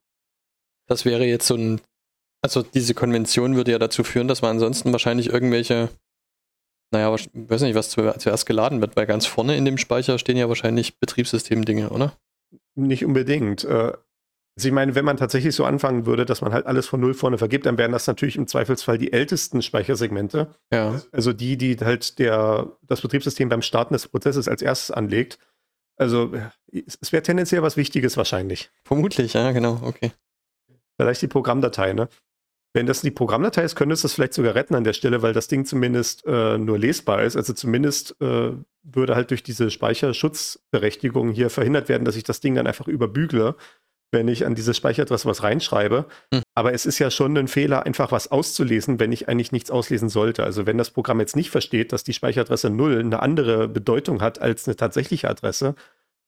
[0.88, 1.82] Das wäre jetzt so ein,
[2.42, 5.90] also diese Konvention würde ja dazu führen, dass man ansonsten wahrscheinlich irgendwelche,
[6.92, 10.38] naja, ich weiß nicht, was zuerst geladen wird, weil ganz vorne in dem Speicher stehen
[10.38, 12.16] ja wahrscheinlich Betriebssystem-Dinge, oder?
[12.74, 13.64] Nicht unbedingt.
[13.64, 13.92] Äh,
[14.56, 17.14] also ich meine, wenn man tatsächlich so anfangen würde, dass man halt alles von null
[17.14, 20.54] vorne vergibt, dann wären das natürlich im Zweifelsfall die ältesten Speichersegmente.
[20.72, 21.02] Ja.
[21.10, 25.38] Also die, die halt der, das Betriebssystem beim Starten des Prozesses als erstes anlegt.
[25.96, 26.32] Also
[26.72, 28.70] es wäre tendenziell was Wichtiges wahrscheinlich.
[28.84, 30.12] Vermutlich, ja, genau, okay.
[30.96, 32.08] Vielleicht die Programmdatei, ne?
[32.74, 35.32] Wenn das die Programmdatei ist, könnte es das vielleicht sogar retten an der Stelle, weil
[35.32, 37.36] das Ding zumindest äh, nur lesbar ist.
[37.36, 38.50] Also zumindest äh,
[38.82, 43.56] würde halt durch diese Speicherschutzberechtigung hier verhindert werden, dass ich das Ding dann einfach überbügle
[44.14, 46.06] wenn ich an diese Speicheradresse was reinschreibe.
[46.32, 46.42] Hm.
[46.54, 50.08] Aber es ist ja schon ein Fehler, einfach was auszulesen, wenn ich eigentlich nichts auslesen
[50.08, 50.44] sollte.
[50.44, 54.40] Also wenn das Programm jetzt nicht versteht, dass die Speicheradresse 0 eine andere Bedeutung hat
[54.40, 55.74] als eine tatsächliche Adresse,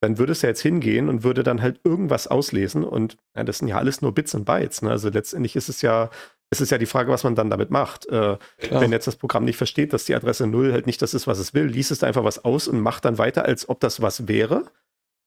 [0.02, 2.84] dann würde es ja jetzt hingehen und würde dann halt irgendwas auslesen.
[2.84, 4.82] Und ja, das sind ja alles nur Bits und Bytes.
[4.82, 4.90] Ne?
[4.90, 6.10] Also letztendlich ist es ja,
[6.50, 8.06] es ist ja die Frage, was man dann damit macht.
[8.06, 8.38] Äh,
[8.70, 11.38] wenn jetzt das Programm nicht versteht, dass die Adresse 0 halt nicht das ist, was
[11.38, 14.28] es will, liest es einfach was aus und macht dann weiter, als ob das was
[14.28, 14.70] wäre.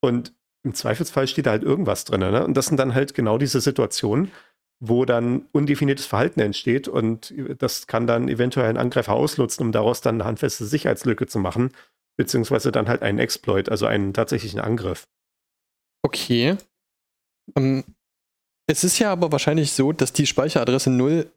[0.01, 2.21] Und im Zweifelsfall steht da halt irgendwas drin.
[2.21, 2.43] Ne?
[2.45, 4.31] Und das sind dann halt genau diese Situationen,
[4.79, 9.99] wo dann undefiniertes Verhalten entsteht und das kann dann eventuell ein Angreifer ausnutzen, um daraus
[9.99, 11.71] dann eine handfeste Sicherheitslücke zu machen,
[12.15, 15.05] beziehungsweise dann halt einen Exploit, also einen tatsächlichen Angriff.
[16.01, 16.55] Okay.
[17.55, 17.83] Um, ähm,
[18.69, 21.31] es ist ja aber wahrscheinlich so, dass die Speicheradresse 0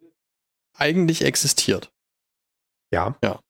[0.76, 1.90] eigentlich existiert.
[2.92, 3.16] Ja.
[3.24, 3.40] Ja.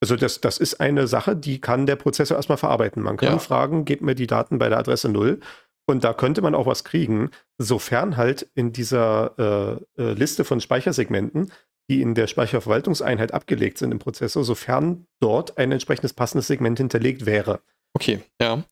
[0.00, 3.02] Also das, das ist eine Sache, die kann der Prozessor erstmal verarbeiten.
[3.02, 3.38] Man kann ja.
[3.38, 5.40] fragen, gebt mir die Daten bei der Adresse 0
[5.86, 10.60] und da könnte man auch was kriegen, sofern halt in dieser äh, äh, Liste von
[10.60, 11.52] Speichersegmenten,
[11.90, 17.26] die in der Speicherverwaltungseinheit abgelegt sind im Prozessor, sofern dort ein entsprechendes passendes Segment hinterlegt
[17.26, 17.60] wäre.
[17.92, 18.64] Okay, ja.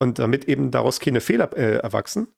[0.00, 2.28] Und damit eben daraus keine Fehler äh, erwachsen,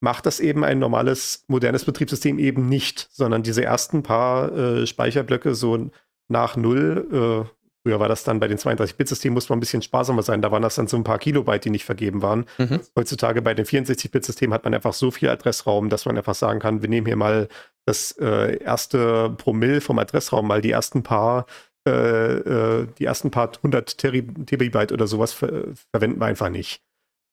[0.00, 5.54] macht das eben ein normales, modernes Betriebssystem eben nicht, sondern diese ersten paar äh, Speicherblöcke
[5.54, 5.90] so
[6.28, 7.58] nach null äh,
[7.88, 10.42] Früher war das dann bei den 32-Bit-Systemen, musste man ein bisschen sparsamer sein.
[10.42, 12.44] Da waren das dann so ein paar Kilobyte, die nicht vergeben waren.
[12.58, 12.80] Mhm.
[12.94, 16.82] Heutzutage bei den 64-Bit-Systemen hat man einfach so viel Adressraum, dass man einfach sagen kann,
[16.82, 17.48] wir nehmen hier mal
[17.86, 21.46] das äh, erste Promille vom Adressraum, mal die ersten paar,
[21.88, 26.82] äh, äh, die ersten paar 100 Terabyte oder sowas ver verwenden wir einfach nicht.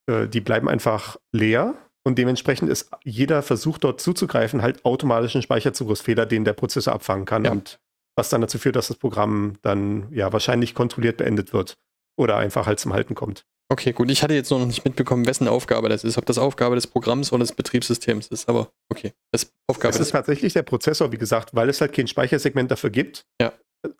[0.10, 1.73] Äh, die bleiben einfach leer
[2.05, 7.25] und dementsprechend ist jeder Versuch dort zuzugreifen halt automatisch ein Speicherzugriffsfehler, den der Prozessor abfangen
[7.25, 7.45] kann.
[7.45, 7.51] Ja.
[7.51, 7.79] Und
[8.15, 11.75] was dann dazu führt, dass das Programm dann ja wahrscheinlich kontrolliert beendet wird
[12.17, 13.45] oder einfach halt zum Halten kommt.
[13.69, 14.11] Okay, gut.
[14.11, 16.19] Ich hatte jetzt noch nicht mitbekommen, wessen Aufgabe das ist.
[16.19, 18.47] Ob das Aufgabe des Programms oder des Betriebssystems ist.
[18.47, 21.93] Aber okay, das ist Aufgabe Es ist tatsächlich der Prozessor, wie gesagt, weil es halt
[21.93, 23.25] kein Speichersegment dafür gibt.
[23.41, 23.53] Ja.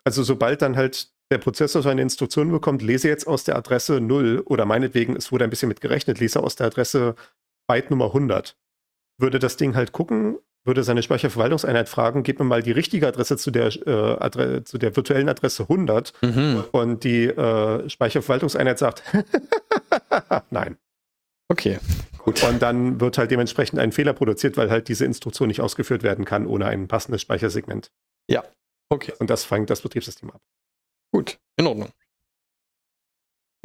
[0.04, 4.42] Also sobald dann halt der Prozessor seine Instruktion bekommt, lese jetzt aus der Adresse 0
[4.46, 7.16] oder meinetwegen, es wurde ein bisschen mit gerechnet, lese aus der Adresse
[7.66, 8.56] Byte Nummer 100.
[9.18, 13.36] Würde das Ding halt gucken, würde seine Speicherverwaltungseinheit fragen, gib mir mal die richtige Adresse
[13.36, 16.64] zu der, äh, Adre zu der virtuellen Adresse 100 Mhm.
[16.72, 19.02] und die äh, Speicherverwaltungseinheit sagt,
[20.50, 20.76] nein.
[21.48, 21.78] Okay,
[22.18, 22.42] gut.
[22.42, 26.24] Und dann wird halt dementsprechend ein Fehler produziert, weil halt diese Instruktion nicht ausgeführt werden
[26.24, 27.90] kann ohne ein passendes Speichersegment.
[28.88, 30.40] Okay, Und das fängt das Betriebssystem ab.
[31.12, 31.38] gut.
[31.58, 31.88] In Ordnung.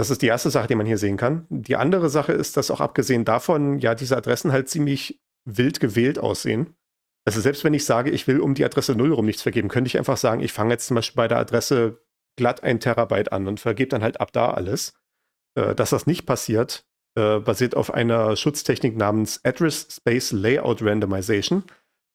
[0.01, 1.45] Das ist die erste Sache, die man hier sehen kann.
[1.49, 6.17] Die andere Sache ist, dass auch abgesehen davon ja diese Adressen halt ziemlich wild gewählt
[6.17, 6.75] aussehen.
[7.23, 9.89] Also selbst wenn ich sage, ich will um die Adresse 0 rum nichts vergeben, könnte
[9.89, 12.01] ich einfach sagen, ich fange jetzt zum Beispiel bei der Adresse
[12.35, 14.95] glatt ein Terabyte an und vergebe dann halt ab da alles.
[15.53, 16.83] Äh, dass das nicht passiert,
[17.15, 21.63] äh, basiert auf einer Schutztechnik namens Address Space Layout Randomization.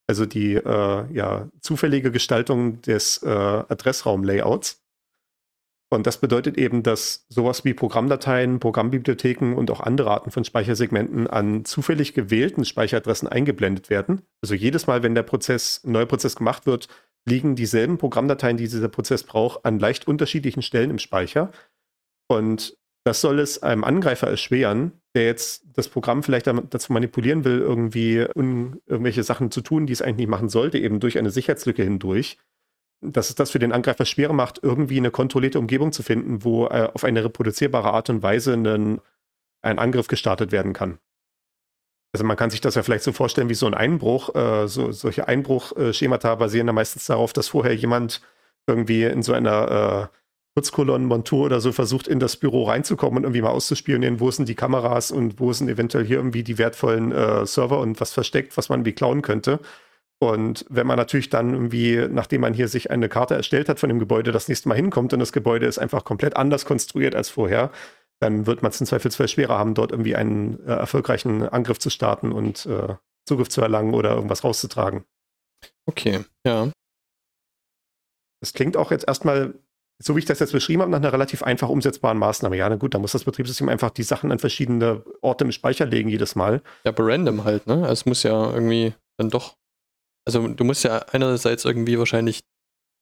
[0.08, 4.82] Also die äh, ja, zufällige Gestaltung des äh, Adressraum-Layouts.
[5.88, 11.28] Und das bedeutet eben, dass sowas wie Programmdateien, Programmbibliotheken und auch andere Arten von Speichersegmenten
[11.28, 14.22] an zufällig gewählten Speicheradressen eingeblendet werden.
[14.42, 16.88] Also jedes Mal, wenn der Prozess, ein neuer Prozess gemacht wird,
[17.24, 21.52] liegen dieselben Programmdateien, die dieser Prozess braucht, an leicht unterschiedlichen Stellen im Speicher.
[22.28, 27.60] Und das soll es einem Angreifer erschweren, der jetzt das Programm vielleicht dazu manipulieren will,
[27.60, 31.84] irgendwie irgendwelche Sachen zu tun, die es eigentlich nicht machen sollte, eben durch eine Sicherheitslücke
[31.84, 32.38] hindurch
[33.00, 36.66] dass es das für den Angreifer schwerer macht, irgendwie eine kontrollierte Umgebung zu finden, wo
[36.66, 39.00] äh, auf eine reproduzierbare Art und Weise einen,
[39.62, 40.98] ein Angriff gestartet werden kann.
[42.12, 44.34] Also man kann sich das ja vielleicht so vorstellen wie so ein Einbruch.
[44.34, 48.22] Äh, so, solche Einbruchschemata basieren ja meistens darauf, dass vorher jemand
[48.66, 50.16] irgendwie in so einer äh,
[50.56, 54.54] Putzkolonnenmontur oder so versucht, in das Büro reinzukommen und irgendwie mal auszuspionieren, wo sind die
[54.54, 58.70] Kameras und wo sind eventuell hier irgendwie die wertvollen äh, Server und was versteckt, was
[58.70, 59.60] man irgendwie klauen könnte.
[60.18, 63.90] Und wenn man natürlich dann irgendwie, nachdem man hier sich eine Karte erstellt hat von
[63.90, 67.28] dem Gebäude, das nächste Mal hinkommt und das Gebäude ist einfach komplett anders konstruiert als
[67.28, 67.70] vorher,
[68.20, 71.90] dann wird man es im Zweifelsfall schwerer haben, dort irgendwie einen äh, erfolgreichen Angriff zu
[71.90, 72.94] starten und äh,
[73.28, 75.04] Zugriff zu erlangen oder irgendwas rauszutragen.
[75.86, 76.70] Okay, ja.
[78.40, 79.54] Das klingt auch jetzt erstmal,
[80.02, 82.56] so wie ich das jetzt beschrieben habe, nach einer relativ einfach umsetzbaren Maßnahme.
[82.56, 85.84] Ja, na gut, dann muss das Betriebssystem einfach die Sachen an verschiedene Orte im Speicher
[85.84, 86.62] legen jedes Mal.
[86.84, 87.86] Ja, aber random halt, ne?
[87.88, 89.56] Es muss ja irgendwie dann doch.
[90.26, 92.40] Also du musst ja einerseits irgendwie wahrscheinlich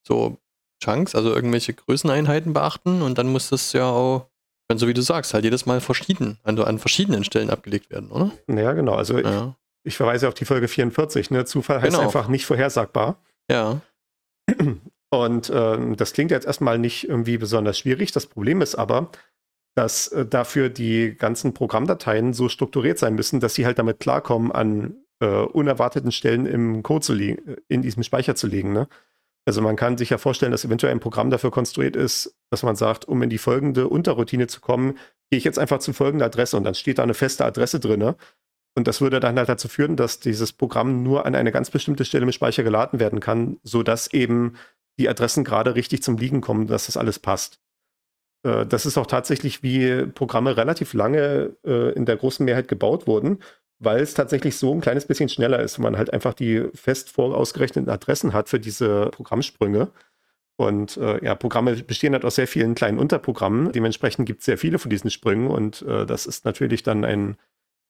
[0.06, 0.38] so
[0.82, 4.28] Chunks, also irgendwelche Größeneinheiten beachten und dann muss das ja auch,
[4.68, 8.10] wenn so wie du sagst, halt jedes Mal verschieden, also an verschiedenen Stellen abgelegt werden,
[8.10, 8.30] oder?
[8.48, 8.94] Ja, genau.
[8.94, 9.54] Also ich, Ja.
[9.84, 11.30] ich verweise auf die Folge 44.
[11.30, 11.44] Ne?
[11.46, 12.04] Zufall heißt Genau.
[12.04, 13.16] einfach nicht vorhersagbar.
[13.50, 13.80] Ja.
[15.10, 18.10] Und ähm, das klingt jetzt erstmal nicht irgendwie besonders schwierig.
[18.12, 19.10] Das Problem ist aber,
[19.76, 24.50] dass äh, dafür die ganzen Programmdateien so strukturiert sein müssen, dass sie halt damit klarkommen,
[24.50, 28.72] an äh, unerwarteten Stellen im Code zu liegen, in diesem Speicher zu liegen.
[28.72, 28.88] Ne?
[29.46, 32.76] Also man kann sich ja vorstellen, dass eventuell ein Programm dafür konstruiert ist, dass man
[32.76, 34.98] sagt, um in die folgende Unterroutine zu kommen,
[35.30, 38.14] gehe ich jetzt einfach zu folgender Adresse und dann steht da eine feste Adresse drin.
[38.76, 42.04] Und das würde dann halt dazu führen, dass dieses Programm nur an eine ganz bestimmte
[42.04, 44.54] Stelle im Speicher geladen werden kann, sodass eben
[44.98, 47.60] die Adressen gerade richtig zum Liegen kommen, dass das alles passt.
[48.44, 53.06] Äh, Das ist auch tatsächlich, wie Programme relativ lange äh, in der großen Mehrheit gebaut
[53.06, 53.38] wurden,
[53.78, 57.10] weil es tatsächlich so ein kleines bisschen schneller ist, wenn man halt einfach die fest
[57.10, 59.90] vorausgerechneten Adressen hat für diese Programmsprünge.
[60.56, 63.72] Und äh, ja, Programme bestehen halt aus sehr vielen kleinen Unterprogrammen.
[63.72, 67.37] Dementsprechend gibt es sehr viele von diesen Sprüngen und äh, das ist natürlich dann ein,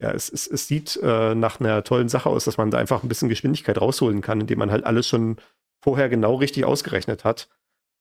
[0.00, 3.02] ja, es, es, es sieht äh, nach einer tollen Sache aus, dass man da einfach
[3.02, 5.36] ein bisschen Geschwindigkeit rausholen kann, indem man halt alles schon
[5.82, 7.48] vorher genau richtig ausgerechnet hat.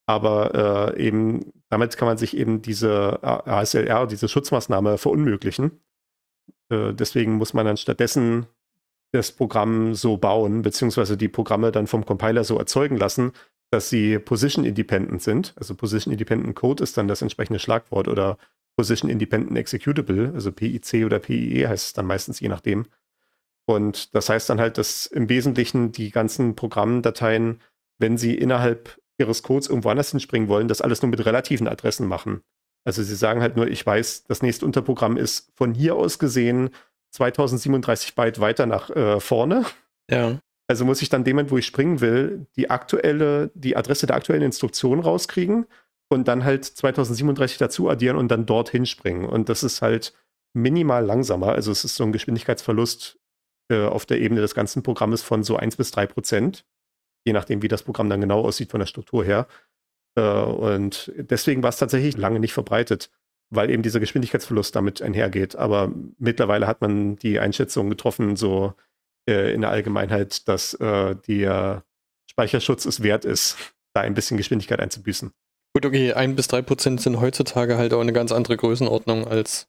[0.05, 5.81] Aber äh, eben damit kann man sich eben diese ASLR, diese Schutzmaßnahme verunmöglichen.
[6.69, 8.47] Äh, deswegen muss man dann stattdessen
[9.11, 13.31] das Programm so bauen, beziehungsweise die Programme dann vom Compiler so erzeugen lassen,
[13.71, 15.53] dass sie Position Independent sind.
[15.55, 18.37] Also Position Independent Code ist dann das entsprechende Schlagwort oder
[18.75, 22.87] Position Independent Executable, also PIC oder PIE heißt es dann meistens je nachdem.
[23.65, 27.61] Und das heißt dann halt, dass im Wesentlichen die ganzen Programmdateien,
[27.99, 32.07] wenn sie innerhalb ihres Codes irgendwo anders hinspringen wollen, das alles nur mit relativen Adressen
[32.07, 32.41] machen.
[32.85, 36.69] Also sie sagen halt nur, ich weiß, das nächste Unterprogramm ist von hier aus gesehen
[37.11, 39.65] 2037 Byte weiter nach äh, vorne.
[40.09, 40.39] Ja.
[40.67, 44.41] Also muss ich dann dem, wo ich springen will, die aktuelle, die Adresse der aktuellen
[44.41, 45.65] Instruktion rauskriegen
[46.09, 49.25] und dann halt 2037 dazu addieren und dann dorthin springen.
[49.25, 50.13] Und das ist halt
[50.53, 51.49] minimal langsamer.
[51.49, 53.19] Also es ist so ein Geschwindigkeitsverlust
[53.69, 56.65] äh, auf der Ebene des ganzen Programmes von so 1 bis 3 Prozent.
[57.25, 59.47] je nachdem, wie das Programm dann genau aussieht von der Struktur her.
[60.15, 63.09] Äh, und deswegen war es tatsächlich lange nicht verbreitet,
[63.49, 65.55] weil eben dieser Geschwindigkeitsverlust damit einhergeht.
[65.55, 68.73] Aber mittlerweile hat man die Einschätzung getroffen, so
[69.29, 71.83] äh, in der Allgemeinheit, dass äh, der
[72.29, 73.57] Speicherschutz es wert ist,
[73.93, 75.31] da ein bisschen Geschwindigkeit einzubüßen.
[75.75, 79.67] Gut, okay, ein bis drei Prozent sind heutzutage halt auch eine ganz andere Größenordnung, als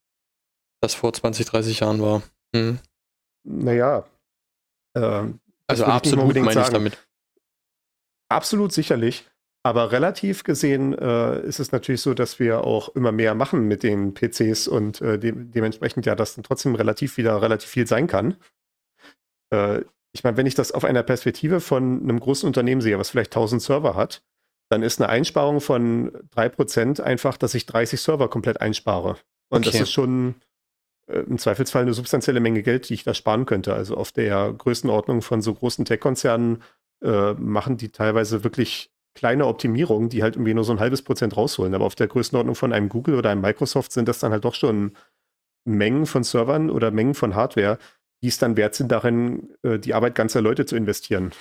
[0.82, 2.22] das vor 20, 30 Jahren war.
[2.55, 2.78] Hm.
[3.45, 4.05] Naja.
[4.95, 5.24] Äh,
[5.66, 6.99] also absolut meine ich damit.
[8.28, 9.26] Absolut sicherlich.
[9.66, 13.82] Aber relativ gesehen äh, ist es natürlich so, dass wir auch immer mehr machen mit
[13.82, 18.06] den PCs und äh, de dementsprechend ja das dann trotzdem relativ wieder relativ viel sein
[18.06, 18.36] kann.
[19.50, 19.80] Äh,
[20.12, 23.34] ich meine, wenn ich das auf einer Perspektive von einem großen Unternehmen sehe, was vielleicht
[23.34, 24.22] 1000 Server hat,
[24.68, 29.16] dann ist eine Einsparung von 3% einfach, dass ich 30 Server komplett einspare.
[29.48, 29.78] Und okay.
[29.78, 30.34] das ist schon
[31.06, 33.72] äh, im Zweifelsfall eine substanzielle Menge Geld, die ich da sparen könnte.
[33.72, 36.62] Also auf der Größenordnung von so großen Tech-Konzernen
[37.02, 41.36] äh, machen die teilweise wirklich kleine Optimierungen, die halt irgendwie nur so ein halbes Prozent
[41.36, 41.74] rausholen.
[41.74, 44.54] Aber auf der Größenordnung von einem Google oder einem Microsoft sind das dann halt doch
[44.54, 44.92] schon
[45.64, 47.78] Mengen von Servern oder Mengen von Hardware,
[48.22, 51.32] die es dann wert sind, darin äh, die Arbeit ganzer Leute zu investieren,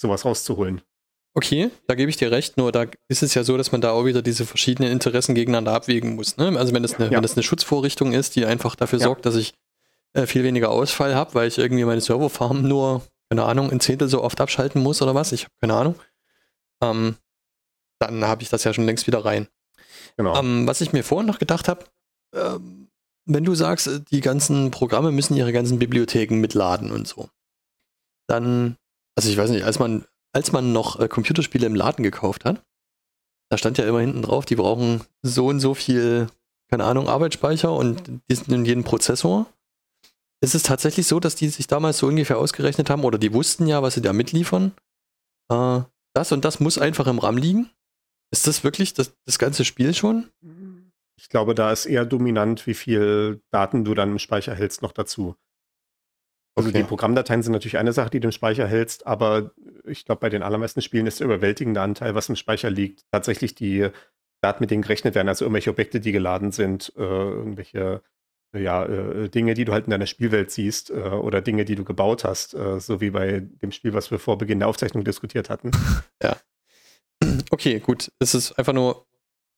[0.00, 0.80] sowas rauszuholen.
[1.34, 3.92] Okay, da gebe ich dir recht, nur da ist es ja so, dass man da
[3.92, 6.36] auch wieder diese verschiedenen Interessen gegeneinander abwägen muss.
[6.36, 6.58] Ne?
[6.58, 7.12] Also wenn das, eine, ja.
[7.12, 9.04] wenn das eine Schutzvorrichtung ist, die einfach dafür ja.
[9.04, 9.54] sorgt, dass ich
[10.14, 14.08] äh, viel weniger Ausfall habe, weil ich irgendwie meine Serverfarm nur, keine Ahnung, ein Zehntel
[14.08, 15.94] so oft abschalten muss oder was, ich habe keine Ahnung
[16.82, 17.16] ähm,
[18.00, 19.48] dann habe ich das ja schon längst wieder rein.
[20.16, 20.36] Genau.
[20.38, 21.84] Ähm, was ich mir vorhin noch gedacht habe,
[22.34, 22.88] ähm,
[23.24, 27.28] wenn du sagst, äh, die ganzen Programme müssen ihre ganzen Bibliotheken mitladen und so,
[28.28, 28.76] dann,
[29.16, 32.62] also ich weiß nicht, als man, als man noch äh, Computerspiele im Laden gekauft hat,
[33.50, 36.28] da stand ja immer hinten drauf, die brauchen so und so viel,
[36.70, 39.46] keine Ahnung, Arbeitsspeicher und die sind in jedem Prozessor.
[40.40, 43.66] Ist es tatsächlich so, dass die sich damals so ungefähr ausgerechnet haben oder die wussten
[43.66, 44.72] ja, was sie da mitliefern?
[45.50, 45.80] Äh,
[46.14, 47.70] das und das muss einfach im RAM liegen?
[48.30, 50.30] Ist das wirklich das, das ganze Spiel schon?
[51.16, 54.92] Ich glaube, da ist eher dominant, wie viel Daten du dann im Speicher hältst, noch
[54.92, 55.34] dazu.
[56.56, 56.78] Also okay.
[56.78, 59.52] die Programmdateien sind natürlich eine Sache, die du im Speicher hältst, aber
[59.84, 63.54] ich glaube, bei den allermeisten Spielen ist der überwältigende Anteil, was im Speicher liegt, tatsächlich
[63.54, 63.88] die
[64.40, 68.02] Daten, mit denen gerechnet werden, also irgendwelche Objekte, die geladen sind, äh, irgendwelche
[68.56, 71.84] ja, äh, Dinge, die du halt in deiner Spielwelt siehst äh, oder Dinge, die du
[71.84, 75.50] gebaut hast, äh, so wie bei dem Spiel, was wir vor Beginn der Aufzeichnung diskutiert
[75.50, 75.70] hatten.
[76.22, 76.36] Ja.
[77.50, 78.10] Okay, gut.
[78.18, 79.06] Es ist einfach nur,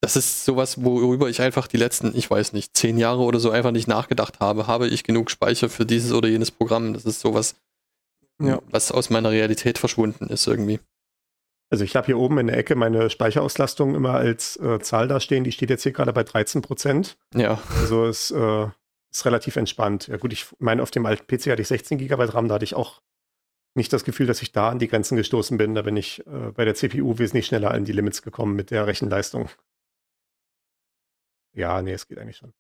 [0.00, 3.50] das ist sowas, worüber ich einfach die letzten, ich weiß nicht, zehn Jahre oder so
[3.50, 4.66] einfach nicht nachgedacht habe.
[4.66, 6.92] Habe ich genug Speicher für dieses oder jenes Programm?
[6.92, 7.56] Das ist sowas,
[8.40, 8.60] ja.
[8.70, 10.80] was aus meiner Realität verschwunden ist irgendwie.
[11.70, 15.20] Also ich habe hier oben in der Ecke meine Speicherauslastung immer als äh, Zahl da
[15.20, 15.44] stehen.
[15.44, 17.16] Die steht jetzt hier gerade bei 13 Prozent.
[17.34, 17.60] Ja.
[17.80, 18.66] Also es äh,
[19.10, 20.08] ist relativ entspannt.
[20.08, 22.64] Ja gut, ich meine, auf dem alten PC hatte ich 16 GB RAM, da hatte
[22.64, 23.00] ich auch
[23.74, 25.74] nicht das Gefühl, dass ich da an die Grenzen gestoßen bin.
[25.74, 28.86] Da bin ich äh, bei der CPU wesentlich schneller an die Limits gekommen mit der
[28.86, 29.48] Rechenleistung.
[31.52, 32.52] Ja, nee, es geht eigentlich schon.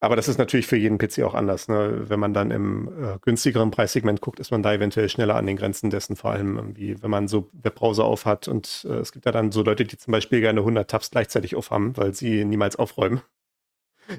[0.00, 1.68] Aber das ist natürlich für jeden PC auch anders.
[1.68, 2.08] Ne?
[2.08, 5.56] Wenn man dann im äh, günstigeren Preissegment guckt, ist man da eventuell schneller an den
[5.56, 8.46] Grenzen dessen, vor allem wenn man so Webbrowser aufhat.
[8.46, 11.56] Und äh, es gibt ja dann so Leute, die zum Beispiel gerne 100 Tabs gleichzeitig
[11.56, 13.22] aufhaben, weil sie niemals aufräumen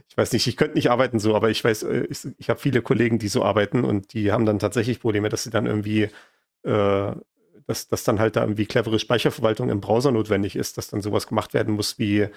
[0.08, 2.60] ich weiß nicht, ich könnte nicht arbeiten so, aber ich weiß, äh, ich, ich habe
[2.60, 6.10] viele Kollegen, die so arbeiten und die haben dann tatsächlich Probleme, dass sie dann irgendwie,
[6.64, 7.12] äh,
[7.66, 11.28] dass, dass dann halt da irgendwie clevere Speicherverwaltung im Browser notwendig ist, dass dann sowas
[11.28, 12.28] gemacht werden muss, wie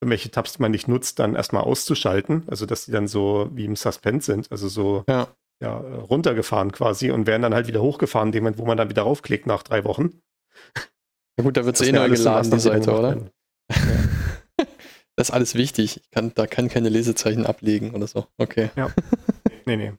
[0.00, 2.44] irgendwelche Tabs, die man nicht nutzt, dann erstmal auszuschalten.
[2.46, 5.28] Also dass die dann so wie im Suspend sind, also so ja.
[5.60, 9.02] Ja, runtergefahren quasi und werden dann halt wieder hochgefahren, dem Moment, wo man dann wieder
[9.02, 10.20] raufklickt nach drei Wochen.
[11.36, 13.16] Ja gut, da wird es eh neu geladen, die Seite, oder?
[13.68, 13.76] Ja.
[15.18, 16.00] Das ist alles wichtig.
[16.00, 18.26] Ich kann, da kann keine Lesezeichen ablegen oder so.
[18.38, 18.70] Okay.
[18.76, 18.90] Ja.
[19.66, 19.92] Nee, nee.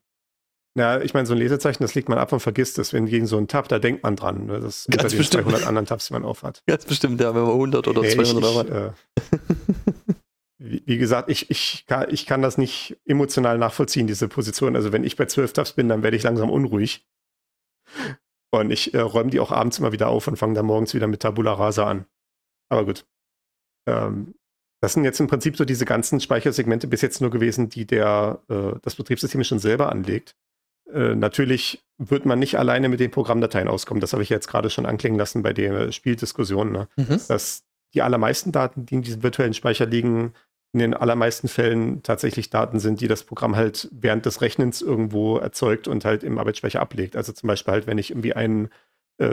[0.75, 2.91] Ja, ich meine, so ein Lesezeichen, das legt man ab und vergisst es.
[2.91, 4.47] Wenn gegen so einen Tab, da denkt man dran.
[4.47, 4.59] Ne?
[4.59, 6.63] Das ist Ganz bei den 200 anderen Tabs, die man aufhat.
[6.65, 8.91] Ganz bestimmt, ja, wenn man 100 oder nee, 200 ich, ich, äh,
[10.57, 14.75] wie, wie, gesagt, ich, ich, kann, ich kann das nicht emotional nachvollziehen, diese Position.
[14.75, 17.07] Also wenn ich bei 12 Tabs bin, dann werde ich langsam unruhig.
[18.49, 21.05] Und ich äh, räume die auch abends immer wieder auf und fange dann morgens wieder
[21.05, 22.07] mit Tabula Rasa an.
[22.69, 23.05] Aber gut.
[23.87, 24.33] Ähm,
[24.81, 28.39] das sind jetzt im Prinzip so diese ganzen Speichersegmente bis jetzt nur gewesen, die der,
[28.49, 30.35] äh, das Betriebssystem schon selber anlegt.
[30.91, 34.01] Äh, natürlich wird man nicht alleine mit den Programmdateien auskommen.
[34.01, 36.71] Das habe ich jetzt gerade schon anklingen lassen bei der Spieldiskussion.
[36.71, 36.87] Ne?
[36.95, 37.19] Mhm.
[37.27, 37.63] Dass
[37.93, 40.33] die allermeisten Daten, die in diesem virtuellen Speicher liegen,
[40.71, 45.37] in den allermeisten Fällen tatsächlich Daten sind, die das Programm halt während des Rechnens irgendwo
[45.37, 47.15] erzeugt und halt im Arbeitsspeicher ablegt.
[47.15, 48.69] Also zum Beispiel halt, wenn ich irgendwie einen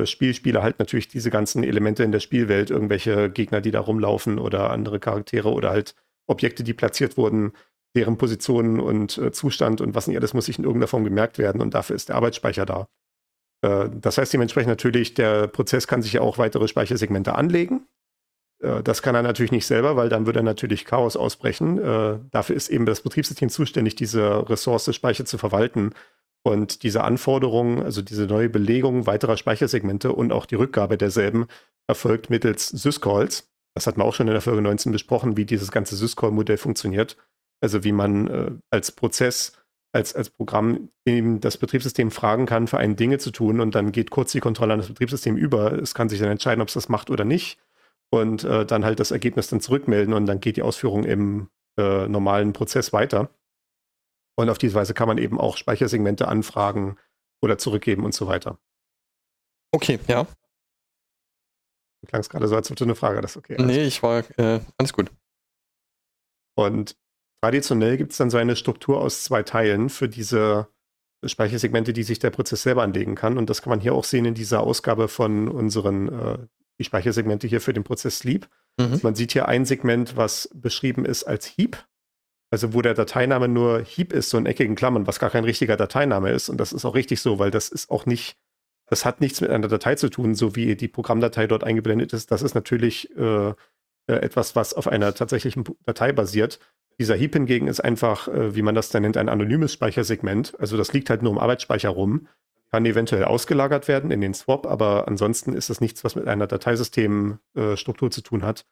[0.05, 4.71] Spielspieler halt natürlich diese ganzen Elemente in der Spielwelt, irgendwelche Gegner, die da rumlaufen oder
[4.71, 5.95] andere Charaktere oder halt
[6.27, 7.53] Objekte, die platziert wurden,
[7.95, 11.39] deren Positionen und äh, Zustand und was nicht alles muss sich in irgendeiner Form gemerkt
[11.39, 12.89] werden und dafür ist der Arbeitsspeicher da.
[13.63, 17.87] Äh, das heißt dementsprechend natürlich, der Prozess kann sich ja auch weitere Speichersegmente anlegen.
[18.61, 21.79] Äh, das kann er natürlich nicht selber, weil dann würde er natürlich Chaos ausbrechen.
[21.79, 25.93] Äh, dafür ist eben das Betriebssystem zuständig, diese Ressource Speicher zu verwalten.
[26.47, 31.49] Und diese Anforderungen, also diese neue Belegung weiterer Speichersegmente und auch die Rückgabe derselben
[31.89, 33.51] erfolgt mittels Syscalls.
[33.75, 37.17] Das hat man auch schon in der Folge 19 besprochen, wie dieses ganze Syscall-Modell funktioniert.
[37.61, 39.55] Also wie man äh, als Prozess,
[39.93, 43.91] als, als Programm eben das Betriebssystem fragen kann, für einen Dinge zu tun und dann
[43.91, 45.73] geht kurz die Kontrolle an das Betriebssystem über.
[45.73, 47.59] Es kann sich dann entscheiden, ob es das macht oder nicht
[48.11, 52.07] und äh, dann halt das Ergebnis dann zurückmelden und dann geht die Ausführung im äh,
[52.07, 53.31] normalen Prozess weiter.
[54.37, 56.97] Und auf diese Weise kann man eben auch Speichersegmente anfragen
[57.43, 58.59] oder zurückgeben und so weiter.
[59.73, 60.27] Okay, ja.
[62.07, 63.57] Klang es gerade so, als ob du eine Frage das okay.
[63.59, 65.11] Nee, ich war äh, alles gut.
[66.57, 66.97] Und
[67.43, 70.69] traditionell gibt es dann so eine Struktur aus zwei Teilen für diese
[71.25, 73.39] Speichersegmente, die sich der Prozess selber anlegen kann.
[73.39, 76.39] Und das kann man hier auch sehen in dieser Ausgabe von unseren äh,
[76.79, 78.49] die Speichersegmente hier für den Prozess Sleep.
[78.79, 79.01] Mhm.
[79.03, 81.85] Man sieht hier ein Segment, was beschrieben ist als Heap.
[82.51, 85.77] Also wo der Dateiname nur Heap ist, so in eckigen Klammern, was gar kein richtiger
[85.77, 86.49] Dateiname ist.
[86.49, 88.37] Und das ist auch richtig so, weil das ist auch nicht,
[88.87, 92.31] das hat nichts mit einer Datei zu tun, so wie die Programmdatei dort eingeblendet ist.
[92.31, 93.55] Das ist natürlich äh, äh
[94.07, 96.61] etwas, was auf einer tatsächlichen Datei basiert.
[96.99, 100.55] Dieser Heap hingegen ist einfach, äh, wie man das dann nennt, ein anonymes Speichersegment.
[100.61, 102.29] Also das liegt halt nur im Arbeitsspeicher rum
[102.71, 106.47] kann eventuell ausgelagert werden in den Swap, aber ansonsten ist das nichts, was mit einer
[106.47, 108.67] Dateisystemstruktur äh, zu tun hat.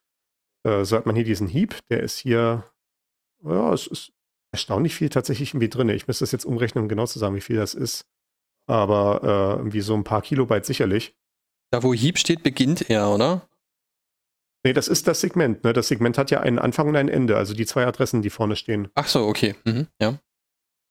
[0.65, 2.65] Äh, so hat man hier diesen Heap, der ist hier,
[3.45, 4.13] ja, es ist
[4.53, 5.89] erstaunlich viel tatsächlich irgendwie drin.
[5.89, 8.07] Ich müsste das jetzt umrechnen, um genau zu sagen, wie viel das ist.
[8.67, 11.17] Aber äh, irgendwie so ein paar Kilobyte sicherlich.
[11.71, 13.49] Da, wo Heap steht, beginnt er, oder?
[14.65, 15.63] Nee, das ist das Segment.
[15.65, 15.73] Ne?
[15.73, 18.57] Das Segment hat ja einen Anfang und ein Ende, also die zwei Adressen, die vorne
[18.57, 18.89] stehen.
[18.95, 19.55] Ach so, okay.
[19.65, 20.19] Mhm, ja.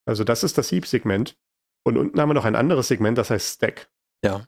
[0.06, 1.38] Also das ist das Heap-Segment.
[1.86, 3.89] Und unten haben wir noch ein anderes Segment, das heißt Stack.
[4.24, 4.45] Ja.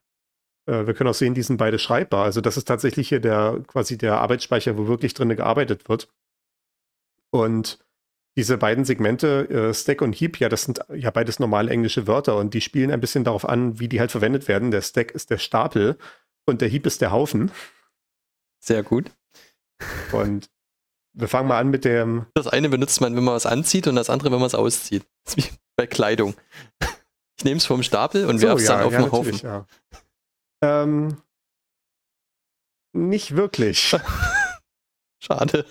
[0.68, 2.24] Äh, wir können auch sehen, die sind beide schreibbar.
[2.24, 6.08] Also das ist tatsächlich hier der quasi der Arbeitsspeicher, wo wirklich drin gearbeitet wird.
[7.32, 7.80] Und
[8.38, 12.36] diese beiden Segmente, äh, Stack und Heap, ja, das sind ja beides normale englische Wörter
[12.38, 14.72] und die spielen ein bisschen darauf an, wie die halt verwendet werden.
[14.72, 15.98] Der Stack ist der Stapel
[16.46, 17.52] und der Heap ist der Haufen.
[18.60, 19.12] Sehr gut.
[20.12, 20.50] Und
[21.14, 22.26] wir fangen mal an mit dem.
[22.34, 25.06] Das eine benutzt man, wenn man was anzieht und das andere, wenn man es auszieht.
[25.26, 26.36] Das ist wie bei Kleidung.
[27.38, 29.40] Ich nehme es vom Stapel und so, werfe es ja, dann auf ja, den Haufen.
[29.42, 29.66] Ja.
[30.62, 31.18] Ähm,
[32.94, 33.96] nicht wirklich.
[35.20, 35.66] Schade.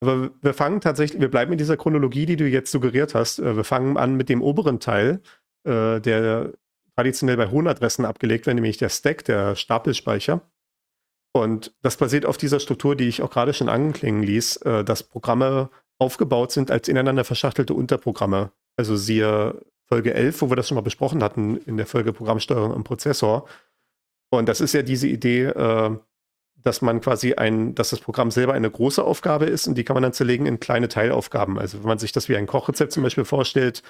[0.00, 3.38] Aber wir fangen tatsächlich, wir bleiben in dieser Chronologie, die du jetzt suggeriert hast.
[3.38, 5.20] Äh, wir fangen an mit dem oberen Teil,
[5.64, 6.52] äh, der
[6.96, 10.42] traditionell bei hohen Adressen abgelegt wird, nämlich der Stack, der Stapelspeicher.
[11.32, 15.02] Und das basiert auf dieser Struktur, die ich auch gerade schon anklingen ließ, äh, dass
[15.02, 18.52] Programme aufgebaut sind als ineinander verschachtelte Unterprogramme.
[18.76, 22.72] Also siehe Folge 11, wo wir das schon mal besprochen hatten, in der Folge Programmsteuerung
[22.72, 23.48] am Prozessor.
[24.30, 25.96] Und das ist ja diese Idee, äh,
[26.68, 29.94] dass man quasi ein, dass das Programm selber eine große Aufgabe ist und die kann
[29.94, 31.58] man dann zerlegen in kleine Teilaufgaben.
[31.58, 33.82] Also wenn man sich das wie ein Kochrezept zum Beispiel vorstellt,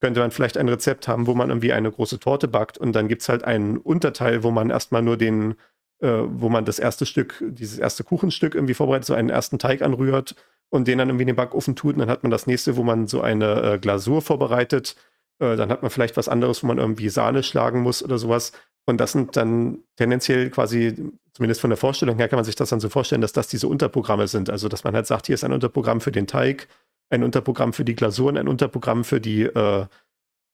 [0.00, 3.08] könnte man vielleicht ein Rezept haben, wo man irgendwie eine große Torte backt und dann
[3.08, 5.54] gibt es halt einen Unterteil, wo man erstmal nur den,
[6.00, 9.82] äh, wo man das erste Stück, dieses erste Kuchenstück irgendwie vorbereitet, so einen ersten Teig
[9.82, 10.36] anrührt
[10.68, 12.82] und den dann irgendwie in den Backofen tut und dann hat man das nächste, wo
[12.82, 14.96] man so eine äh, Glasur vorbereitet
[15.38, 18.52] äh, dann hat man vielleicht was anderes, wo man irgendwie Sahne schlagen muss oder sowas.
[18.86, 20.94] Und das sind dann tendenziell quasi,
[21.36, 23.68] zumindest von der Vorstellung her, kann man sich das dann so vorstellen, dass das diese
[23.68, 24.48] Unterprogramme sind.
[24.48, 26.66] Also, dass man halt sagt, hier ist ein Unterprogramm für den Teig,
[27.10, 29.86] ein Unterprogramm für die Glasuren, ein Unterprogramm für die, äh,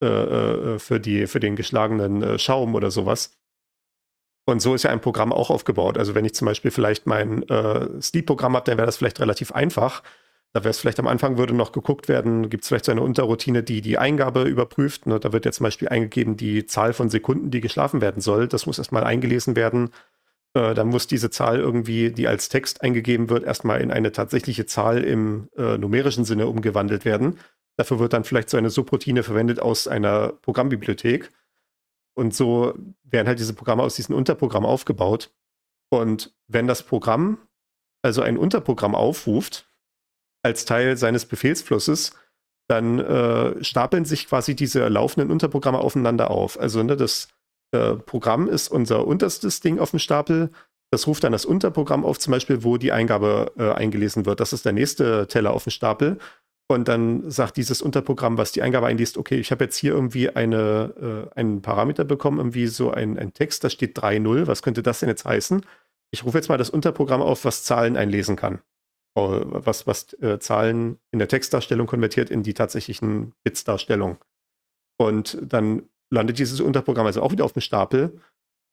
[0.03, 3.39] äh, äh für die, für den geschlagenen äh, Schaum oder sowas.
[4.45, 5.97] Und so ist ja ein Programm auch aufgebaut.
[5.99, 9.53] Also wenn ich zum Beispiel vielleicht mein äh, Sleep-Programm habe, dann wäre das vielleicht relativ
[9.53, 10.03] einfach.
[10.53, 13.03] Da wäre es vielleicht am Anfang, würde noch geguckt werden, gibt es vielleicht so eine
[13.03, 15.07] Unterroutine, die die Eingabe überprüft.
[15.07, 15.20] Ne?
[15.20, 18.49] Da wird jetzt zum Beispiel eingegeben, die Zahl von Sekunden, die geschlafen werden soll.
[18.49, 19.91] Das muss erstmal eingelesen werden.
[20.55, 24.66] Äh, dann muss diese Zahl irgendwie, die als Text eingegeben wird, erstmal in eine tatsächliche
[24.66, 27.38] Zahl im äh, numerischen Sinne umgewandelt werden.
[27.76, 31.30] Dafür wird dann vielleicht so eine Subroutine verwendet aus einer Programmbibliothek.
[32.14, 32.74] Und so
[33.05, 35.30] werden halt diese Programme aus diesen Unterprogrammen aufgebaut.
[35.90, 37.38] Und wenn das Programm
[38.03, 39.66] also ein Unterprogramm aufruft,
[40.42, 42.12] als Teil seines Befehlsflusses,
[42.68, 46.59] dann äh, stapeln sich quasi diese laufenden Unterprogramme aufeinander auf.
[46.59, 47.28] Also ne, das
[47.73, 50.51] äh, Programm ist unser unterstes Ding auf dem Stapel.
[50.91, 54.41] Das ruft dann das Unterprogramm auf, zum Beispiel, wo die Eingabe äh, eingelesen wird.
[54.41, 56.18] Das ist der nächste Teller auf dem Stapel.
[56.68, 60.31] Und dann sagt dieses Unterprogramm, was die Eingabe einliest, okay, ich habe jetzt hier irgendwie
[60.31, 64.47] eine, äh, einen Parameter bekommen, irgendwie so ein, Text, da steht 3.0.
[64.47, 65.64] Was könnte das denn jetzt heißen?
[66.11, 68.61] Ich rufe jetzt mal das Unterprogramm auf, was Zahlen einlesen kann
[69.14, 74.18] was, was äh, Zahlen in der Textdarstellung konvertiert in die tatsächlichen Bitsdarstellung.
[74.99, 78.20] Und dann landet dieses Unterprogramm also auch wieder auf dem Stapel.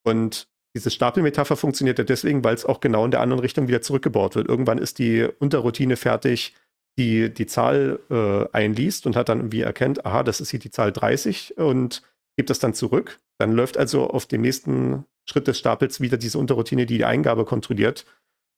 [0.03, 3.81] Und diese Stapelmetapher funktioniert ja deswegen, weil es auch genau in der anderen Richtung wieder
[3.81, 4.47] zurückgebaut wird.
[4.47, 6.53] Irgendwann ist die Unterroutine fertig,
[6.97, 10.69] die die Zahl äh, einliest und hat dann irgendwie erkennt, aha, das ist hier die
[10.69, 12.03] Zahl 30 und
[12.37, 13.19] gibt das dann zurück.
[13.39, 17.45] Dann läuft also auf dem nächsten Schritt des Stapels wieder diese Unterroutine, die die Eingabe
[17.45, 18.05] kontrolliert.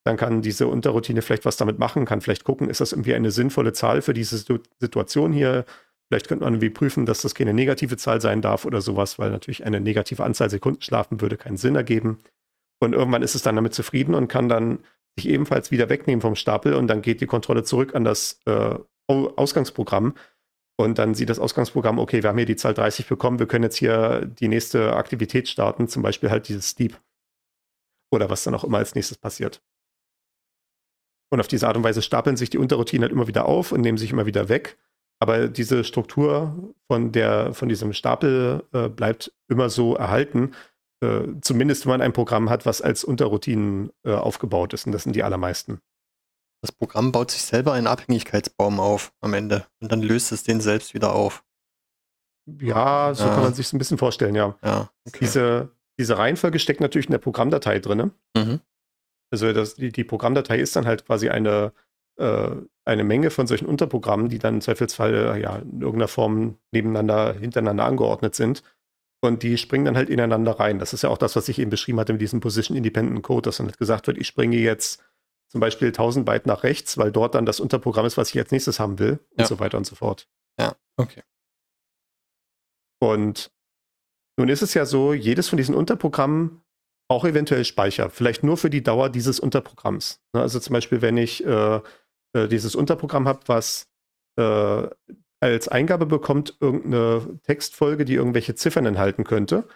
[0.04, 3.30] Dann kann diese Unterroutine vielleicht was damit machen, kann vielleicht gucken, ist das irgendwie eine
[3.30, 4.44] sinnvolle Zahl für diese
[4.80, 5.66] Situation hier.
[6.12, 9.32] Vielleicht könnte man irgendwie prüfen, dass das keine negative Zahl sein darf oder sowas, weil
[9.32, 12.20] natürlich eine negative Anzahl Sekunden schlafen würde keinen Sinn ergeben.
[12.82, 14.80] Und irgendwann ist es dann damit zufrieden und kann dann
[15.16, 18.78] sich ebenfalls wieder wegnehmen vom Stapel und dann geht die Kontrolle zurück an das äh,
[19.08, 20.16] Ausgangsprogramm.
[20.78, 23.64] Und dann sieht das Ausgangsprogramm, okay, wir haben hier die Zahl 30 bekommen, wir können
[23.64, 27.00] jetzt hier die nächste Aktivität starten, zum Beispiel halt dieses Steep.
[28.12, 29.64] Oder was dann auch immer als nächstes passiert.
[31.30, 33.80] Und auf diese Art und Weise stapeln sich die Unterroutinen halt immer wieder auf und
[33.80, 34.78] nehmen sich immer wieder weg.
[35.22, 40.54] Aber diese Struktur von, der, von diesem Stapel äh, bleibt immer so erhalten.
[41.04, 44.88] Äh, zumindest wenn man ein Programm hat, was als Unterroutinen äh, aufgebaut ist.
[44.88, 45.80] Und das sind die allermeisten.
[46.64, 49.66] Das Programm baut sich selber einen Abhängigkeitsbaum auf am Ende.
[49.80, 51.44] Und dann löst es den selbst wieder auf.
[52.60, 53.34] Ja, so ja.
[53.34, 54.58] kann man sich ein bisschen vorstellen, ja.
[54.64, 55.20] ja okay.
[55.22, 55.70] diese,
[56.00, 58.12] diese Reihenfolge steckt natürlich in der Programmdatei drin.
[58.36, 58.60] Mhm.
[59.32, 61.74] Also das, die, die Programmdatei ist dann halt quasi eine,
[62.22, 62.56] äh,
[62.86, 67.34] eine Menge von solchen Unterprogrammen, die dann im Zweifelsfall äh, ja, in irgendeiner Form nebeneinander,
[67.34, 68.64] hintereinander angeordnet sind.
[69.24, 70.80] Und die springen dann halt ineinander rein.
[70.80, 73.44] Das ist ja auch das, was ich eben beschrieben hatte mit diesem Position Independent Code,
[73.44, 75.04] dass dann halt gesagt wird, ich springe jetzt
[75.48, 78.52] zum Beispiel 1000 Byte nach rechts, weil dort dann das Unterprogramm ist, was ich als
[78.52, 79.44] nächstes haben will ja.
[79.44, 80.28] und so weiter und so fort.
[80.60, 81.22] Ja, okay.
[83.00, 83.52] Und
[84.38, 86.62] nun ist es ja so, jedes von diesen Unterprogrammen
[87.10, 90.22] auch eventuell Speicher, vielleicht nur für die Dauer dieses Unterprogramms.
[90.34, 91.82] Ne, also zum Beispiel, wenn ich äh,
[92.34, 93.88] äh, dieses Unterprogramm habe, was
[94.38, 94.88] äh,
[95.42, 99.68] als Eingabe bekommt irgendeine Textfolge, die irgendwelche Ziffern enthalten könnte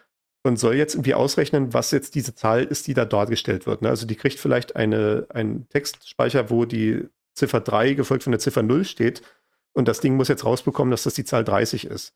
[0.43, 3.81] und soll jetzt irgendwie ausrechnen, was jetzt diese Zahl ist, die da dargestellt wird.
[3.81, 3.89] Ne?
[3.89, 8.61] Also die kriegt vielleicht eine, einen Textspeicher, wo die Ziffer 3 gefolgt von der Ziffer
[8.61, 9.23] 0 steht
[9.73, 12.13] und das Ding muss jetzt rausbekommen, dass das die Zahl 30 ist.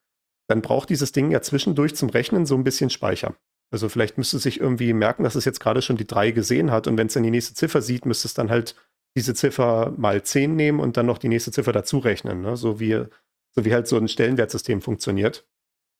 [0.48, 3.36] Dann braucht dieses Ding ja zwischendurch zum Rechnen so ein bisschen Speicher.
[3.72, 6.72] Also vielleicht müsste es sich irgendwie merken, dass es jetzt gerade schon die 3 gesehen
[6.72, 8.76] hat und wenn es dann die nächste Ziffer sieht, müsste es dann halt
[9.16, 12.42] diese Ziffer mal 10 nehmen und dann noch die nächste Ziffer dazu rechnen.
[12.42, 12.58] Ne?
[12.58, 13.06] So, wie,
[13.52, 15.48] so wie halt so ein Stellenwertsystem funktioniert,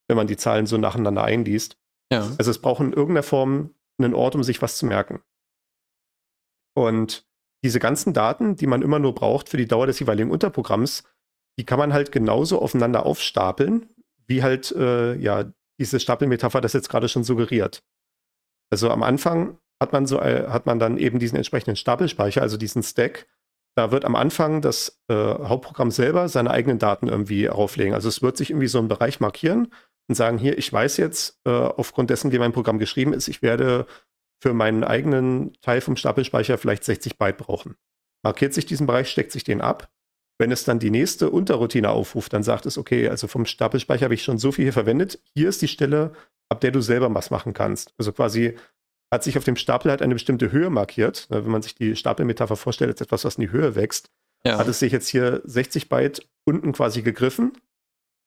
[0.08, 1.78] wenn man die Zahlen so nacheinander einliest.
[2.12, 2.28] Ja.
[2.38, 5.22] Also es braucht in irgendeiner Form einen Ort, um sich was zu merken.
[6.74, 7.26] Und
[7.62, 11.04] diese ganzen Daten, die man immer nur braucht für die Dauer des jeweiligen Unterprogramms,
[11.58, 13.90] die kann man halt genauso aufeinander aufstapeln,
[14.26, 17.82] wie halt äh, ja diese Stapelmetapher das jetzt gerade schon suggeriert.
[18.70, 22.56] Also am Anfang hat man so äh, hat man dann eben diesen entsprechenden Stapelspeicher, also
[22.56, 23.26] diesen Stack.
[23.76, 27.94] Da wird am Anfang das äh, Hauptprogramm selber seine eigenen Daten irgendwie auflegen.
[27.94, 29.72] Also es wird sich irgendwie so einen Bereich markieren
[30.08, 33.42] und sagen, hier, ich weiß jetzt, äh, aufgrund dessen, wie mein Programm geschrieben ist, ich
[33.42, 33.86] werde
[34.42, 37.76] für meinen eigenen Teil vom Stapelspeicher vielleicht 60 Byte brauchen.
[38.24, 39.90] Markiert sich diesen Bereich, steckt sich den ab
[40.40, 44.14] wenn es dann die nächste Unterroutine aufruft, dann sagt es, okay, also vom Stapelspeicher habe
[44.14, 45.20] ich schon so viel hier verwendet.
[45.34, 46.12] Hier ist die Stelle,
[46.48, 47.92] ab der du selber was machen kannst.
[47.98, 48.56] Also quasi
[49.10, 51.26] hat sich auf dem Stapel halt eine bestimmte Höhe markiert.
[51.30, 54.10] Wenn man sich die Stapelmetapher vorstellt, als etwas, was in die Höhe wächst,
[54.44, 54.58] ja.
[54.58, 57.52] hat es sich jetzt hier 60 Byte unten quasi gegriffen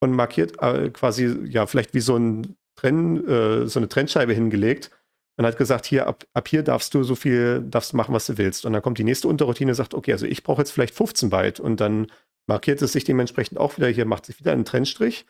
[0.02, 4.92] und markiert äh, quasi, ja, vielleicht wie so, ein Trenn, äh, so eine Trennscheibe hingelegt
[5.38, 8.26] und hat gesagt, hier, ab, ab hier darfst du so viel, darfst du machen, was
[8.28, 8.66] du willst.
[8.66, 11.30] Und dann kommt die nächste Unterroutine und sagt, okay, also ich brauche jetzt vielleicht 15
[11.30, 12.08] Byte und dann
[12.48, 15.26] markiert es sich dementsprechend auch wieder, hier macht sich wieder einen Trennstrich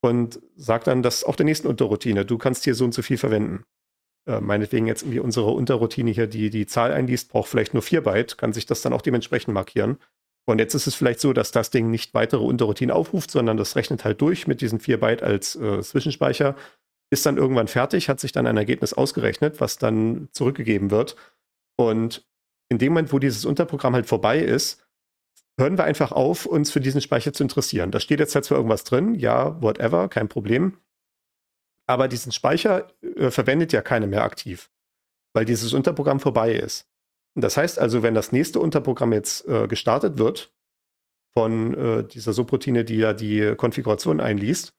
[0.00, 3.02] und sagt dann, das ist auch der nächsten Unterroutine, du kannst hier so und so
[3.02, 3.64] viel verwenden.
[4.26, 8.02] Äh, meinetwegen jetzt irgendwie unsere Unterroutine hier, die die Zahl einliest, braucht vielleicht nur 4
[8.02, 9.98] Byte, kann sich das dann auch dementsprechend markieren.
[10.44, 13.76] Und jetzt ist es vielleicht so, dass das Ding nicht weitere Unterroutinen aufruft, sondern das
[13.76, 16.56] rechnet halt durch mit diesen 4 Byte als äh, Zwischenspeicher
[17.12, 21.14] ist dann irgendwann fertig, hat sich dann ein Ergebnis ausgerechnet, was dann zurückgegeben wird.
[21.76, 22.26] Und
[22.70, 24.82] in dem Moment, wo dieses Unterprogramm halt vorbei ist,
[25.60, 27.90] hören wir einfach auf, uns für diesen Speicher zu interessieren.
[27.90, 30.78] Da steht jetzt halt zwar irgendwas drin, ja, whatever, kein Problem.
[31.88, 34.70] Aber diesen Speicher äh, verwendet ja keiner mehr aktiv,
[35.34, 36.88] weil dieses Unterprogramm vorbei ist.
[37.34, 40.52] Das heißt also, wenn das nächste Unterprogramm jetzt äh, gestartet wird
[41.34, 44.74] von äh, dieser Subroutine, die ja die Konfiguration einliest,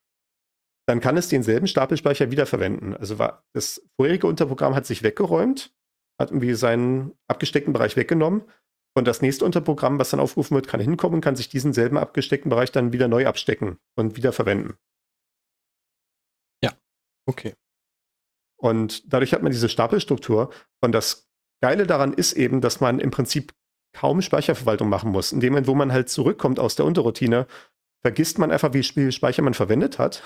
[0.87, 2.95] dann kann es denselben Stapelspeicher wiederverwenden.
[2.95, 5.73] Also war, das vorherige Unterprogramm hat sich weggeräumt,
[6.19, 8.43] hat irgendwie seinen abgesteckten Bereich weggenommen
[8.95, 11.97] und das nächste Unterprogramm, was dann aufgerufen wird, kann hinkommen und kann sich diesen selben
[11.97, 14.75] abgesteckten Bereich dann wieder neu abstecken und wieder verwenden.
[14.75, 14.92] Ja,
[17.26, 17.53] okay.
[18.57, 20.51] Und dadurch hat man diese Stapelstruktur.
[20.82, 21.30] Und das
[21.61, 23.53] Geile daran ist eben, dass man im Prinzip
[23.93, 25.32] kaum Speicherverwaltung machen muss.
[25.32, 27.47] In dem Moment, wo man halt zurückkommt aus der Unterroutine,
[28.01, 30.24] vergisst man einfach, wie viel Speicher man verwendet hat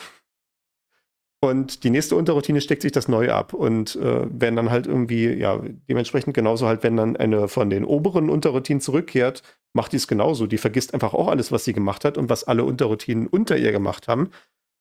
[1.42, 3.54] Und die nächste Unterroutine steckt sich das neu ab.
[3.54, 7.86] Und äh, wenn dann halt irgendwie, ja, dementsprechend genauso halt, wenn dann eine von den
[7.86, 9.44] oberen Unterroutinen zurückkehrt,
[9.74, 10.48] macht die es genauso.
[10.48, 13.72] Die vergisst einfach auch alles, was sie gemacht hat und was alle Unterroutinen unter ihr
[13.72, 14.32] gemacht haben.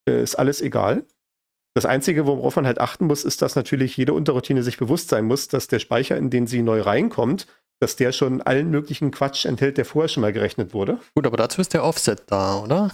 [0.08, 1.04] Äh, ist alles egal.
[1.76, 5.26] Das Einzige, worauf man halt achten muss, ist, dass natürlich jede Unterroutine sich bewusst sein
[5.26, 7.46] muss, dass der Speicher, in den sie neu reinkommt,
[7.80, 11.00] dass der schon allen möglichen Quatsch enthält, der vorher schon mal gerechnet wurde.
[11.14, 12.92] Gut, aber dazu ist der Offset da, oder?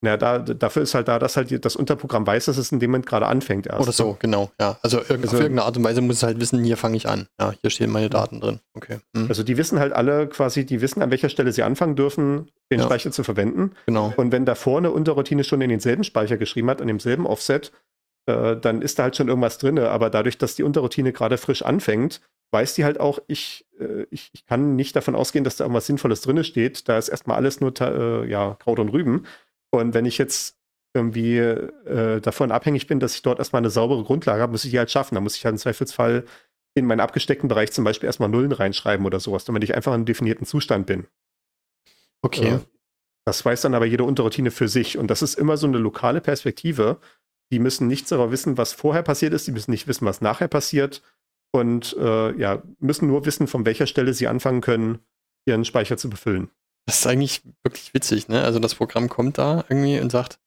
[0.00, 2.90] Na, da, dafür ist halt da, dass halt das Unterprogramm weiß, dass es in dem
[2.90, 3.80] Moment gerade anfängt erst.
[3.80, 4.78] Oder so, genau, ja.
[4.82, 7.08] Also, irg also auf irgendeine Art und Weise muss es halt wissen, hier fange ich
[7.08, 7.26] an.
[7.40, 8.60] Ja, hier stehen meine Daten drin.
[8.74, 8.98] Okay.
[9.16, 9.26] Hm.
[9.28, 12.78] Also die wissen halt alle quasi, die wissen, an welcher Stelle sie anfangen dürfen, den
[12.78, 12.86] ja.
[12.86, 13.72] Speicher zu verwenden.
[13.86, 14.12] Genau.
[14.16, 17.72] Und wenn da vorne Unterroutine schon in denselben Speicher geschrieben hat, an demselben Offset,
[18.26, 19.80] äh, dann ist da halt schon irgendwas drin.
[19.80, 22.20] Aber dadurch, dass die Unterroutine gerade frisch anfängt,
[22.52, 25.86] weiß die halt auch, ich, äh, ich, ich, kann nicht davon ausgehen, dass da irgendwas
[25.86, 26.88] Sinnvolles drin steht.
[26.88, 29.24] Da ist erstmal alles nur äh, ja, Kraut und Rüben.
[29.70, 30.56] Und wenn ich jetzt
[30.94, 34.70] irgendwie äh, davon abhängig bin, dass ich dort erstmal eine saubere Grundlage habe, muss ich
[34.70, 35.14] die halt schaffen.
[35.14, 36.24] Da muss ich halt im Zweifelsfall
[36.74, 39.96] in meinen abgesteckten Bereich zum Beispiel erstmal Nullen reinschreiben oder sowas, damit ich einfach in
[39.96, 41.06] einem definierten Zustand bin.
[42.22, 42.54] Okay.
[42.54, 42.58] Äh,
[43.26, 44.96] das weiß dann aber jede Unterroutine für sich.
[44.96, 46.98] Und das ist immer so eine lokale Perspektive.
[47.52, 49.46] Die müssen nichts darüber wissen, was vorher passiert ist.
[49.46, 51.02] Die müssen nicht wissen, was nachher passiert.
[51.52, 55.00] Und äh, ja, müssen nur wissen, von welcher Stelle sie anfangen können,
[55.46, 56.50] ihren Speicher zu befüllen.
[56.88, 58.42] Das ist eigentlich wirklich witzig, ne?
[58.44, 60.40] Also das Programm kommt da irgendwie und sagt,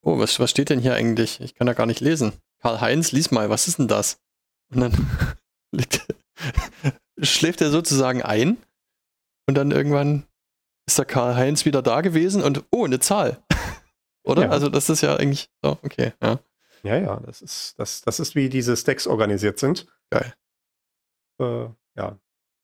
[0.00, 1.38] oh, was, was steht denn hier eigentlich?
[1.42, 2.32] Ich kann da gar nicht lesen.
[2.62, 4.18] Karl-Heinz, lies mal, was ist denn das?
[4.72, 5.10] Und dann
[7.20, 8.56] schläft er sozusagen ein
[9.46, 10.26] und dann irgendwann
[10.86, 13.42] ist der Karl-Heinz wieder da gewesen und oh, eine Zahl.
[14.24, 14.44] Oder?
[14.44, 14.48] Ja.
[14.48, 16.38] Also das ist ja eigentlich so, okay, ja.
[16.84, 19.86] Ja, ja, das ist, das, das ist wie diese Stacks organisiert sind.
[20.08, 20.32] Geil.
[21.38, 21.66] Äh,
[21.96, 22.18] ja,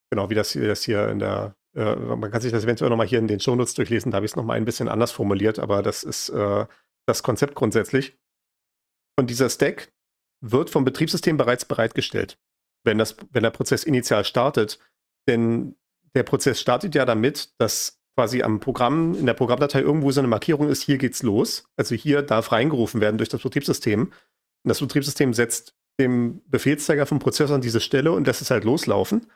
[0.09, 3.07] genau, wie das, wie das hier in der äh, man kann sich das eventuell nochmal
[3.07, 5.83] hier in den Shownotes durchlesen, da habe ich es nochmal ein bisschen anders formuliert, aber
[5.83, 6.67] das ist äh,
[7.07, 8.19] das Konzept grundsätzlich.
[9.17, 9.93] Und dieser Stack
[10.41, 12.39] wird vom Betriebssystem bereits bereitgestellt,
[12.85, 14.79] wenn, das, wenn der Prozess initial startet.
[15.29, 15.77] Denn
[16.15, 20.29] der Prozess startet ja damit, dass quasi am Programm, in der Programmdatei irgendwo so eine
[20.29, 21.69] Markierung ist, hier geht's los.
[21.77, 24.03] Also hier darf reingerufen werden durch das Betriebssystem.
[24.03, 24.13] Und
[24.69, 29.27] das Betriebssystem setzt dem Befehlszeiger vom Prozessor an diese Stelle und lässt es halt loslaufen.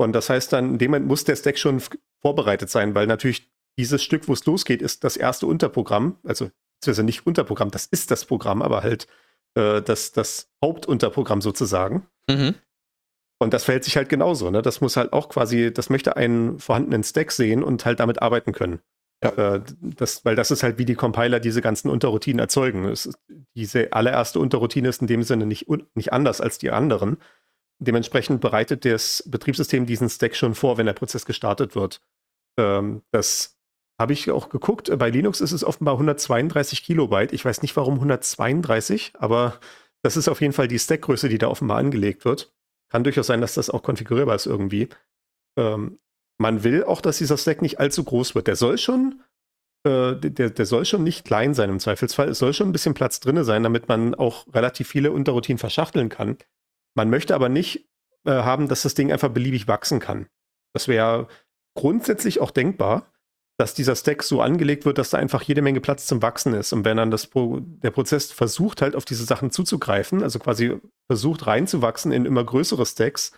[0.00, 1.82] Und das heißt dann, in dem Moment muss der Stack schon
[2.22, 7.04] vorbereitet sein, weil natürlich dieses Stück, wo es losgeht, ist das erste Unterprogramm, also beziehungsweise
[7.04, 9.06] nicht Unterprogramm, das ist das Programm, aber halt
[9.56, 12.06] äh, das, das Hauptunterprogramm sozusagen.
[12.30, 12.54] Mhm.
[13.42, 14.50] Und das verhält sich halt genauso.
[14.50, 14.62] Ne?
[14.62, 18.52] Das muss halt auch quasi, das möchte einen vorhandenen Stack sehen und halt damit arbeiten
[18.52, 18.80] können.
[19.22, 19.56] Ja.
[19.56, 22.86] Äh, das, weil das ist halt, wie die Compiler diese ganzen Unterroutinen erzeugen.
[22.86, 23.18] Ist,
[23.54, 27.18] diese allererste Unterroutine ist in dem Sinne nicht, nicht anders als die anderen.
[27.80, 32.02] Dementsprechend bereitet das Betriebssystem diesen Stack schon vor, wenn der Prozess gestartet wird.
[32.58, 33.58] Ähm, das
[33.98, 34.90] habe ich auch geguckt.
[34.98, 37.32] Bei Linux ist es offenbar 132 Kilobyte.
[37.32, 39.58] Ich weiß nicht, warum 132, aber
[40.02, 42.52] das ist auf jeden Fall die Stackgröße, die da offenbar angelegt wird.
[42.90, 44.88] Kann durchaus sein, dass das auch konfigurierbar ist irgendwie.
[45.58, 45.98] Ähm,
[46.38, 48.46] man will auch, dass dieser Stack nicht allzu groß wird.
[48.46, 49.22] Der soll schon,
[49.86, 52.28] äh, der, der soll schon nicht klein sein im Zweifelsfall.
[52.28, 56.08] Es soll schon ein bisschen Platz drin sein, damit man auch relativ viele Unterroutinen verschachteln
[56.08, 56.38] kann.
[57.00, 57.88] Man möchte aber nicht
[58.26, 60.26] äh, haben, dass das Ding einfach beliebig wachsen kann.
[60.74, 61.28] Das wäre
[61.74, 63.10] grundsätzlich auch denkbar,
[63.56, 66.74] dass dieser Stack so angelegt wird, dass da einfach jede Menge Platz zum Wachsen ist.
[66.74, 70.78] Und wenn dann das Pro der Prozess versucht, halt auf diese Sachen zuzugreifen, also quasi
[71.06, 73.32] versucht reinzuwachsen in immer größere Stacks,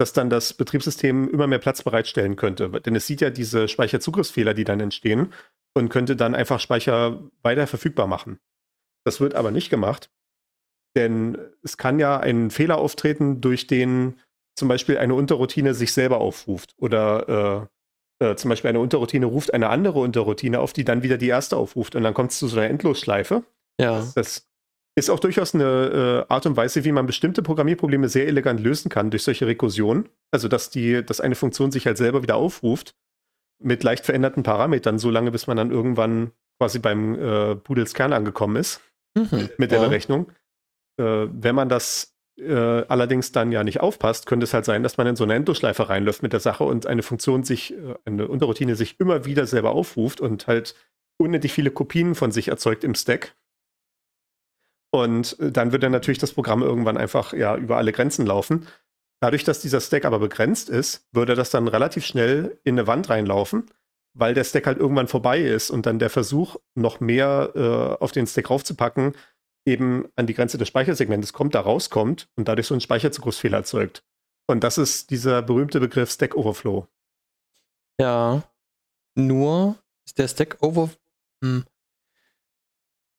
[0.00, 2.68] dass dann das Betriebssystem immer mehr Platz bereitstellen könnte.
[2.68, 5.32] Denn es sieht ja diese Speicherzugriffsfehler, die dann entstehen
[5.72, 8.40] und könnte dann einfach Speicher weiter verfügbar machen.
[9.04, 10.10] Das wird aber nicht gemacht.
[10.96, 14.20] Denn es kann ja ein Fehler auftreten, durch den
[14.56, 16.74] zum Beispiel eine Unterroutine sich selber aufruft.
[16.78, 17.68] Oder
[18.20, 21.28] äh, äh, zum Beispiel eine Unterroutine ruft eine andere Unterroutine auf, die dann wieder die
[21.28, 21.96] erste aufruft.
[21.96, 23.42] Und dann kommt es zu so einer Endlosschleife.
[23.80, 24.06] Ja.
[24.14, 24.46] Das
[24.96, 28.88] ist auch durchaus eine äh, Art und Weise, wie man bestimmte Programmierprobleme sehr elegant lösen
[28.88, 30.08] kann durch solche Rekursionen.
[30.30, 32.94] Also, dass, die, dass eine Funktion sich halt selber wieder aufruft
[33.60, 38.12] mit leicht veränderten Parametern, so lange, bis man dann irgendwann quasi beim äh, Pudels Kern
[38.12, 38.80] angekommen ist
[39.16, 39.88] mhm, mit der ja.
[39.88, 40.30] Berechnung.
[40.98, 42.52] Äh, wenn man das äh,
[42.88, 45.88] allerdings dann ja nicht aufpasst, könnte es halt sein, dass man in so eine Endlosschleife
[45.88, 49.72] reinläuft mit der Sache und eine Funktion sich, äh, eine Unterroutine sich immer wieder selber
[49.72, 50.74] aufruft und halt
[51.16, 53.36] unendlich viele Kopien von sich erzeugt im Stack.
[54.90, 58.66] Und dann würde natürlich das Programm irgendwann einfach ja über alle Grenzen laufen.
[59.20, 63.10] Dadurch, dass dieser Stack aber begrenzt ist, würde das dann relativ schnell in eine Wand
[63.10, 63.66] reinlaufen,
[64.12, 68.12] weil der Stack halt irgendwann vorbei ist und dann der Versuch, noch mehr äh, auf
[68.12, 69.14] den Stack raufzupacken,
[69.66, 74.04] eben an die Grenze des Speichersegmentes kommt, da rauskommt und dadurch so einen Speicherzugriffsfehler erzeugt.
[74.46, 76.86] Und das ist dieser berühmte Begriff Stack Overflow.
[78.00, 78.42] Ja,
[79.16, 80.98] nur ist der Stack Overflow.
[81.42, 81.64] Hm.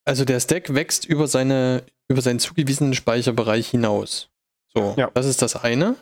[0.08, 4.30] Also der Stack wächst über seine, über seinen zugewiesenen Speicherbereich hinaus.
[4.76, 5.10] So, Ja.
[5.14, 5.96] das ist das eine.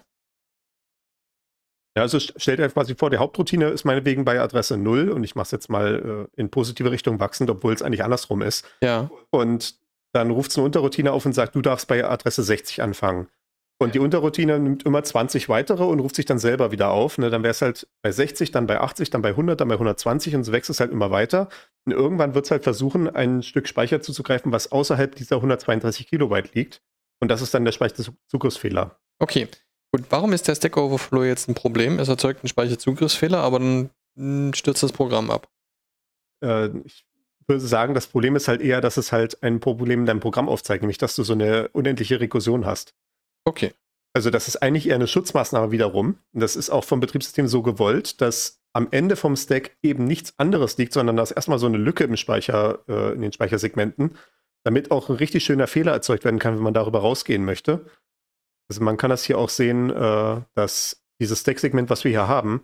[1.96, 5.24] Ja, also st- stellt euch quasi vor, die Hauptroutine ist meinetwegen bei Adresse 0 und
[5.24, 8.66] ich mache es jetzt mal äh, in positive Richtung wachsend, obwohl es eigentlich andersrum ist.
[8.82, 9.12] Ja.
[9.30, 9.76] Und
[10.14, 13.28] dann ruft es eine Unterroutine auf und sagt, du darfst bei Adresse 60 anfangen.
[13.80, 17.18] Und die Unterroutine nimmt immer 20 weitere und ruft sich dann selber wieder auf.
[17.18, 17.30] Ne?
[17.30, 20.36] Dann wäre es halt bei 60, dann bei 80, dann bei 100, dann bei 120
[20.36, 21.50] und so wächst es halt immer weiter.
[21.86, 26.54] Und irgendwann wird es halt versuchen, ein Stück Speicher zuzugreifen, was außerhalb dieser 132 Kilobyte
[26.54, 26.82] liegt.
[27.20, 29.00] Und das ist dann der Speicherzugriffsfehler.
[29.20, 29.48] Okay.
[29.92, 32.00] Gut, warum ist der Stack Overflow jetzt ein Problem?
[32.00, 35.50] Es erzeugt einen Speicherzugriffsfehler, aber dann mh, stürzt das Programm ab.
[36.44, 37.06] Äh, ich
[37.48, 40.50] würde sagen, das Problem ist halt eher, dass es halt ein Problem in deinem Programm
[40.50, 42.94] aufzeigt, nämlich dass du so eine unendliche Rekursion hast.
[43.46, 43.74] Okay.
[44.16, 46.20] Also das ist eigentlich eher eine Schutzmaßnahme wiederum.
[46.34, 50.34] Und das ist auch vom Betriebssystem so gewollt, dass am Ende vom Stack eben nichts
[50.38, 54.16] anderes liegt, sondern da ist erstmal so eine Lücke im Speicher, äh, in den Speichersegmenten,
[54.64, 57.86] damit auch ein richtig schöner Fehler erzeugt werden kann, wenn man darüber rausgehen möchte.
[58.70, 62.64] Also man kann das hier auch sehen, äh, dass dieses Stack-Segment, was wir hier haben,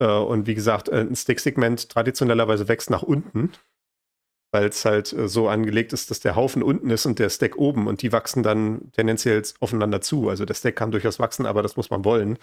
[0.00, 3.52] äh, und wie gesagt, äh, ein Stack-Segment traditionellerweise wächst nach unten,
[4.54, 7.56] weil es halt äh, so angelegt ist, dass der Haufen unten ist und der Stack
[7.56, 10.28] oben und die wachsen dann tendenziell aufeinander zu.
[10.28, 12.38] Also der Stack kann durchaus wachsen, aber das muss man wollen.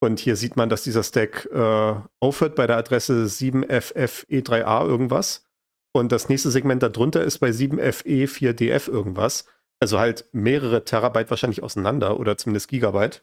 [0.00, 5.44] Und hier sieht man, dass dieser Stack äh, aufhört bei der Adresse 7FFE3A irgendwas.
[5.92, 9.44] Und das nächste Segment darunter ist bei 7FE4DF irgendwas.
[9.78, 13.22] Also halt mehrere Terabyte wahrscheinlich auseinander oder zumindest Gigabyte.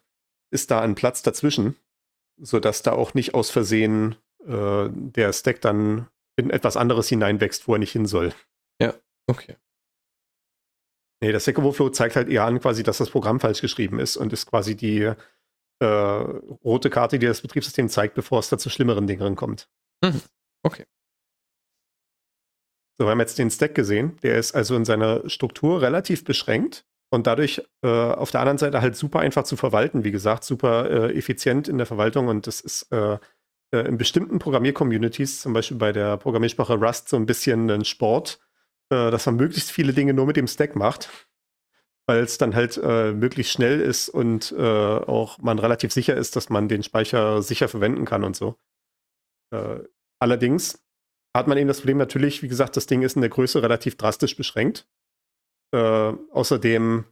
[0.51, 1.75] Ist da ein Platz dazwischen,
[2.37, 6.07] sodass da auch nicht aus Versehen äh, der Stack dann
[6.39, 8.33] in etwas anderes hineinwächst, wo er nicht hin soll.
[9.29, 9.57] Okay.
[11.21, 14.17] Nee, der Stack Overflow zeigt halt eher an, quasi, dass das Programm falsch geschrieben ist
[14.17, 15.13] und ist quasi die
[15.81, 19.69] äh, rote Karte, die das Betriebssystem zeigt, bevor es da zu schlimmeren Dingen kommt.
[20.03, 20.21] Mhm.
[20.63, 20.85] Okay.
[22.97, 24.17] So, wir haben jetzt den Stack gesehen.
[24.23, 28.81] Der ist also in seiner Struktur relativ beschränkt und dadurch äh, auf der anderen Seite
[28.81, 30.03] halt super einfach zu verwalten.
[30.03, 32.91] Wie gesagt, super äh, effizient in der Verwaltung und das ist
[33.71, 38.39] äh, in bestimmten Programmier-Communities, zum Beispiel bei der Programmiersprache Rust, so ein bisschen ein Sport,
[38.89, 41.09] äh, dass man möglichst viele Dinge nur mit dem Stack macht,
[42.07, 46.35] weil es dann halt äh, möglichst schnell ist und äh, auch man relativ sicher ist,
[46.35, 48.55] dass man den Speicher sicher verwenden kann und so.
[49.51, 49.79] Äh,
[50.19, 50.83] allerdings
[51.35, 53.97] hat man eben das Problem natürlich, wie gesagt, das Ding ist in der Größe relativ
[53.97, 54.87] drastisch beschränkt.
[55.71, 55.77] Äh,
[56.31, 57.05] außerdem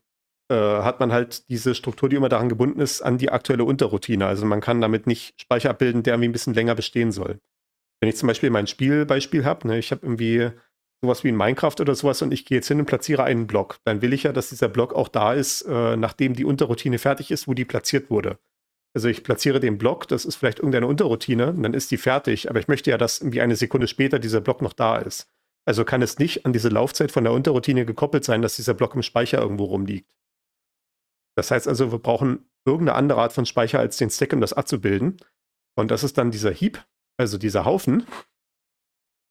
[0.50, 4.26] äh, hat man halt diese Struktur, die immer daran gebunden ist, an die aktuelle Unterroutine.
[4.26, 7.40] Also man kann damit nicht Speicher abbilden, der irgendwie ein bisschen länger bestehen soll.
[8.00, 10.52] Wenn ich zum Beispiel mein Spielbeispiel habe, ne, ich habe irgendwie
[11.02, 13.78] sowas wie in Minecraft oder sowas und ich gehe jetzt hin und platziere einen Block,
[13.86, 17.32] dann will ich ja, dass dieser Block auch da ist, äh, nachdem die Unterroutine fertig
[17.32, 18.40] ist, wo die platziert wurde.
[18.96, 22.50] Also ich platziere den Block, das ist vielleicht irgendeine Unterroutine, und dann ist die fertig,
[22.50, 25.28] aber ich möchte ja, dass irgendwie eine Sekunde später dieser Block noch da ist.
[25.66, 28.96] Also kann es nicht an diese Laufzeit von der Unterroutine gekoppelt sein, dass dieser Block
[28.96, 30.10] im Speicher irgendwo rumliegt.
[31.38, 34.54] Das heißt also, wir brauchen irgendeine andere Art von Speicher als den Stack, um das
[34.54, 35.18] abzubilden.
[35.76, 36.84] Und das ist dann dieser Heap,
[37.16, 38.08] also dieser Haufen.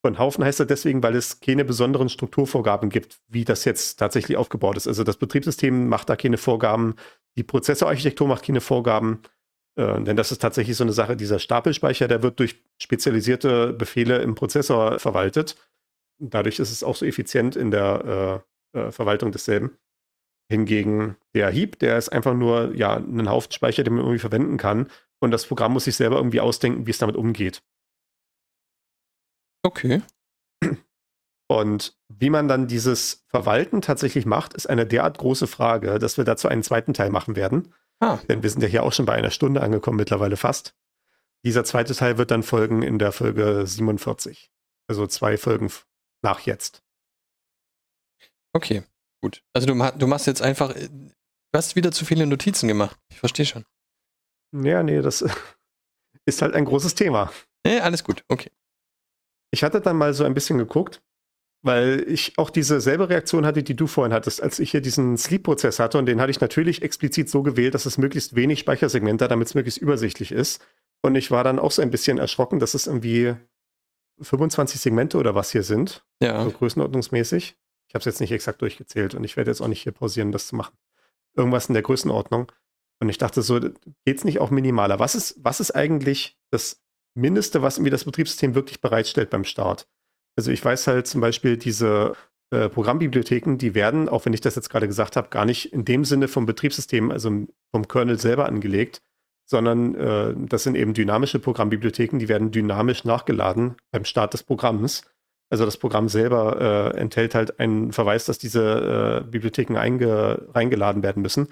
[0.03, 4.37] Und Haufen heißt er deswegen, weil es keine besonderen Strukturvorgaben gibt, wie das jetzt tatsächlich
[4.37, 4.87] aufgebaut ist.
[4.87, 6.95] Also das Betriebssystem macht da keine Vorgaben,
[7.37, 9.23] die Prozessorarchitektur macht keine Vorgaben.
[9.75, 14.19] Äh, denn das ist tatsächlich so eine Sache, dieser Stapelspeicher, der wird durch spezialisierte Befehle
[14.19, 15.57] im Prozessor verwaltet.
[16.21, 19.77] Dadurch ist es auch so effizient in der äh, äh, Verwaltung desselben.
[20.49, 24.57] Hingegen der Heap, der ist einfach nur ja ein Haufen Speicher, den man irgendwie verwenden
[24.59, 24.89] kann.
[25.19, 27.63] Und das Programm muss sich selber irgendwie ausdenken, wie es damit umgeht.
[29.65, 30.03] Okay.
[31.49, 36.25] Und wie man dann dieses Verwalten tatsächlich macht, ist eine derart große Frage, dass wir
[36.25, 37.73] dazu einen zweiten Teil machen werden.
[38.01, 40.75] Ah, Denn wir sind ja hier auch schon bei einer Stunde angekommen, mittlerweile fast.
[41.45, 44.51] Dieser zweite Teil wird dann folgen in der Folge 47.
[44.89, 45.71] Also zwei Folgen
[46.23, 46.83] nach jetzt.
[48.53, 48.83] okay.
[49.23, 49.43] Gut.
[49.55, 50.75] Also du, du machst jetzt einfach.
[50.75, 50.89] äh,
[51.53, 52.99] Du hast wieder zu viele Notizen gemacht.
[53.09, 53.65] Ich verstehe schon.
[54.53, 55.25] Ja, nee, das
[56.27, 57.33] ist halt ein großes Thema.
[57.67, 58.25] Nee, alles gut.
[58.29, 58.51] Okay.
[59.53, 61.03] Ich hatte dann mal so ein bisschen geguckt,
[61.63, 65.17] weil ich auch diese selbe Reaktion hatte, die du vorhin hattest, als ich hier diesen
[65.17, 65.97] Sleep-Prozess hatte.
[65.99, 69.49] Und den hatte ich natürlich explizit so gewählt, dass es möglichst wenig Speichersegmente hat, damit
[69.49, 70.61] es möglichst übersichtlich ist.
[71.03, 73.35] Und ich war dann auch so ein bisschen erschrocken, dass es irgendwie
[74.21, 76.43] 25 Segmente oder was hier sind, Ja.
[76.45, 77.57] so größenordnungsmäßig.
[77.89, 80.33] Ich habe es jetzt nicht exakt durchgezählt und ich werde jetzt auch nicht hier pausieren,
[80.33, 80.77] das zu machen.
[81.35, 82.51] Irgendwas in der Größenordnung.
[83.01, 83.61] Und ich dachte so,
[84.05, 84.99] geht's nicht auch minimaler?
[84.99, 86.83] Was ist, was ist eigentlich das
[87.15, 89.87] Mindeste, was irgendwie das Betriebssystem wirklich bereitstellt beim Start?
[90.37, 92.15] Also ich weiß halt zum Beispiel, diese
[92.51, 95.85] äh, Programmbibliotheken, die werden, auch wenn ich das jetzt gerade gesagt habe, gar nicht in
[95.85, 99.03] dem Sinne vom Betriebssystem, also vom Kernel selber angelegt,
[99.47, 105.03] sondern äh, das sind eben dynamische Programmbibliotheken, die werden dynamisch nachgeladen beim Start des Programms.
[105.49, 111.23] Also das Programm selber äh, enthält halt einen Verweis, dass diese äh, Bibliotheken reingeladen werden
[111.23, 111.49] müssen.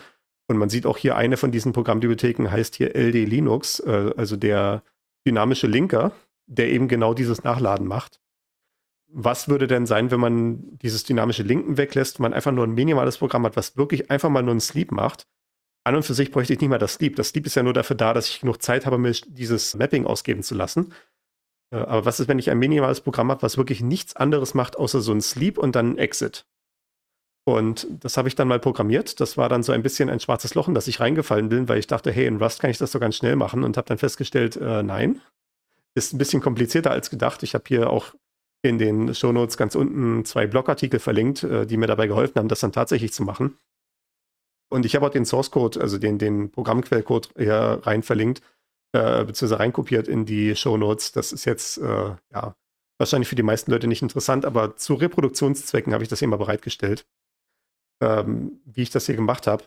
[0.47, 4.37] Und man sieht auch hier, eine von diesen Programmbibliotheken heißt hier LD Linux, äh, also
[4.37, 4.83] der
[5.27, 6.13] dynamische Linker,
[6.47, 8.21] der eben genau dieses Nachladen macht.
[9.09, 13.19] Was würde denn sein, wenn man dieses dynamische Linken weglässt, man einfach nur ein minimales
[13.19, 15.29] Programm hat, was wirklich einfach mal nur einen Sleep macht?
[15.85, 17.15] An und für sich bräuchte ich nicht mal das Sleep.
[17.15, 20.05] Das Sleep ist ja nur dafür da, dass ich genug Zeit habe, mir dieses Mapping
[20.05, 20.93] ausgeben zu lassen.
[21.75, 24.79] Äh, aber was ist, wenn ich ein minimales Programm habe, was wirklich nichts anderes macht,
[24.79, 26.47] außer so ein Sleep und dann ein Exit?
[27.47, 29.21] Und das habe ich dann mal programmiert.
[29.21, 31.79] Das war dann so ein bisschen ein schwarzes Loch, in das ich reingefallen bin, weil
[31.79, 33.99] ich dachte, hey, in Rust kann ich das so ganz schnell machen und habe dann
[33.99, 35.21] festgestellt, äh, nein,
[35.95, 37.43] ist ein bisschen komplizierter als gedacht.
[37.43, 38.15] Ich habe hier auch
[38.63, 42.61] in den Shownotes ganz unten zwei Blogartikel verlinkt, äh, die mir dabei geholfen haben, das
[42.61, 43.59] dann tatsächlich zu machen.
[44.71, 48.41] Und ich habe auch den Source Code, also den, den Programmquellcode hier rein verlinkt,
[48.95, 51.11] äh, beziehungsweise reinkopiert in die Show Notes.
[51.11, 52.55] Das ist jetzt, äh, ja,
[52.97, 56.37] wahrscheinlich für die meisten Leute nicht interessant, aber zu Reproduktionszwecken habe ich das hier mal
[56.37, 57.05] bereitgestellt,
[58.01, 59.65] ähm, wie ich das hier gemacht habe.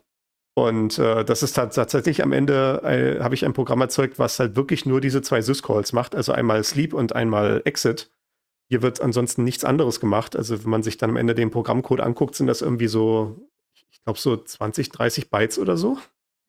[0.55, 4.55] Und äh, das ist tatsächlich am Ende, äh, habe ich ein Programm erzeugt, was halt
[4.55, 8.09] wirklich nur diese zwei Syscalls macht, also einmal Sleep und einmal Exit.
[8.69, 10.35] Hier wird ansonsten nichts anderes gemacht.
[10.37, 13.49] Also wenn man sich dann am Ende den Programmcode anguckt, sind das irgendwie so,
[13.91, 15.97] ich glaube so 20, 30 Bytes oder so.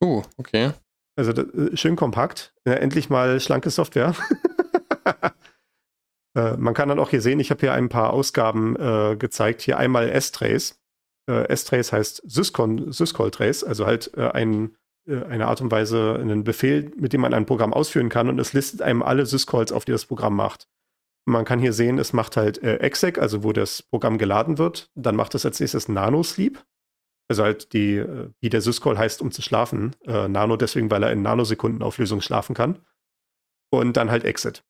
[0.02, 0.72] Uh, okay.
[1.18, 2.54] Also äh, schön kompakt.
[2.64, 4.14] Ja, endlich mal schlanke Software.
[6.36, 9.62] äh, man kann dann auch hier sehen, ich habe hier ein paar Ausgaben äh, gezeigt.
[9.62, 10.78] Hier einmal S-Trace.
[11.28, 14.76] Äh, S-Trace heißt Syscall-Trace, also halt äh, ein,
[15.08, 18.38] äh, eine Art und Weise, einen Befehl, mit dem man ein Programm ausführen kann und
[18.38, 20.68] es listet einem alle Syscalls, auf die das Programm macht.
[21.24, 24.92] Man kann hier sehen, es macht halt äh, exec, also wo das Programm geladen wird.
[24.94, 26.64] Dann macht es als nächstes Nano-Sleep.
[27.28, 29.94] Also halt die, äh, wie der Syscall heißt, um zu schlafen.
[30.06, 32.78] Äh, Nano deswegen, weil er in Nanosekundenauflösung schlafen kann.
[33.70, 34.64] Und dann halt Exit.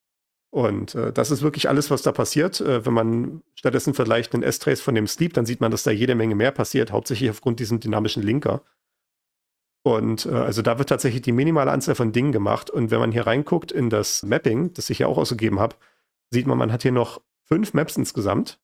[0.51, 2.61] Und äh, das ist wirklich alles, was da passiert.
[2.61, 5.91] Äh, wenn man stattdessen vergleicht den S-Trace von dem Sleep, dann sieht man, dass da
[5.91, 8.63] jede Menge mehr passiert, hauptsächlich aufgrund diesem dynamischen Linker.
[9.85, 12.71] Und äh, also da wird tatsächlich die minimale Anzahl von Dingen gemacht.
[12.71, 15.77] Und wenn man hier reinguckt in das Mapping, das ich ja auch ausgegeben habe,
[16.31, 18.59] sieht man, man hat hier noch fünf Maps insgesamt.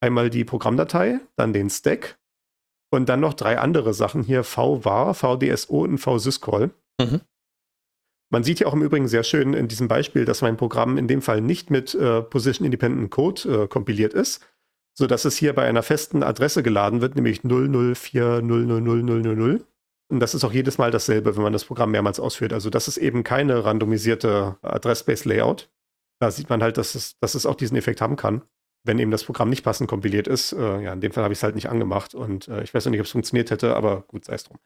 [0.00, 2.18] Einmal die Programmdatei, dann den Stack,
[2.96, 6.70] und dann noch drei andere Sachen hier: VWAR, VDSO und VSysCall.
[7.00, 7.20] Mhm.
[8.32, 11.06] Man sieht ja auch im Übrigen sehr schön in diesem Beispiel, dass mein Programm in
[11.06, 14.44] dem Fall nicht mit äh, Position Independent Code äh, kompiliert ist,
[14.98, 19.60] sodass es hier bei einer festen Adresse geladen wird, nämlich 004000000.
[20.08, 22.52] Und das ist auch jedes Mal dasselbe, wenn man das Programm mehrmals ausführt.
[22.52, 25.70] Also das ist eben keine randomisierte Adress-Space-Layout.
[26.20, 28.42] Da sieht man halt, dass es, dass es auch diesen Effekt haben kann
[28.86, 30.52] wenn eben das Programm nicht passend kompiliert ist.
[30.52, 32.84] Äh, ja, in dem Fall habe ich es halt nicht angemacht und äh, ich weiß
[32.84, 34.58] noch nicht, ob es funktioniert hätte, aber gut, sei es drum.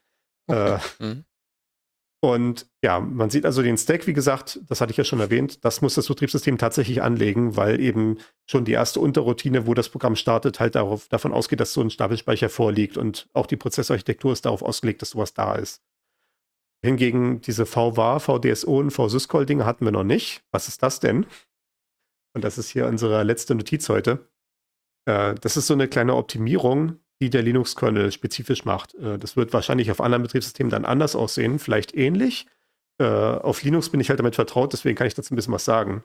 [0.47, 0.79] Okay.
[0.99, 1.25] Äh, mhm.
[2.23, 5.65] Und ja, man sieht also den Stack, wie gesagt, das hatte ich ja schon erwähnt,
[5.65, 10.15] das muss das Betriebssystem tatsächlich anlegen, weil eben schon die erste Unterroutine, wo das Programm
[10.15, 14.45] startet, halt darauf, davon ausgeht, dass so ein Stapelspeicher vorliegt und auch die Prozessorarchitektur ist
[14.45, 15.81] darauf ausgelegt, dass sowas da ist.
[16.83, 20.43] Hingegen diese VWAR, VDSO und VSysCall-Dinge hatten wir noch nicht.
[20.51, 21.25] Was ist das denn?
[22.33, 24.29] Und das ist hier unsere letzte Notiz heute.
[25.05, 28.95] Äh, das ist so eine kleine Optimierung, die der Linux-Kernel spezifisch macht.
[28.95, 32.47] Äh, das wird wahrscheinlich auf anderen Betriebssystemen dann anders aussehen, vielleicht ähnlich.
[32.99, 35.65] Äh, auf Linux bin ich halt damit vertraut, deswegen kann ich dazu ein bisschen was
[35.65, 36.03] sagen.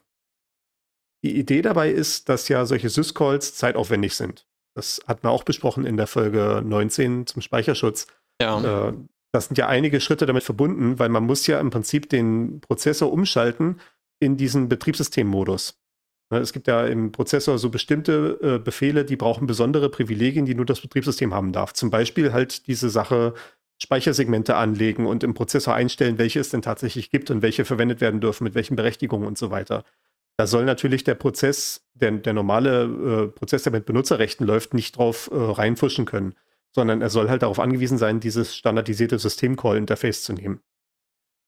[1.25, 4.47] Die Idee dabei ist, dass ja solche Syscalls zeitaufwendig sind.
[4.75, 8.07] Das hatten wir auch besprochen in der Folge 19 zum Speicherschutz.
[8.41, 8.89] Ja.
[8.89, 8.95] Äh,
[9.33, 13.13] das sind ja einige Schritte damit verbunden, weil man muss ja im Prinzip den Prozessor
[13.13, 13.81] umschalten
[14.21, 15.79] in diesen Betriebssystemmodus.
[16.31, 20.57] Ne, es gibt ja im Prozessor so bestimmte äh, Befehle, die brauchen besondere Privilegien, die
[20.57, 21.73] nur das Betriebssystem haben darf.
[21.73, 23.35] Zum Beispiel halt diese Sache
[23.79, 28.21] Speichersegmente anlegen und im Prozessor einstellen, welche es denn tatsächlich gibt und welche verwendet werden
[28.21, 29.85] dürfen, mit welchen Berechtigungen und so weiter.
[30.39, 34.97] Da soll natürlich der Prozess, der, der normale äh, Prozess, der mit Benutzerrechten läuft, nicht
[34.97, 36.35] drauf äh, reinfuschen können,
[36.73, 40.61] sondern er soll halt darauf angewiesen sein, dieses standardisierte System-Call-Interface zu nehmen.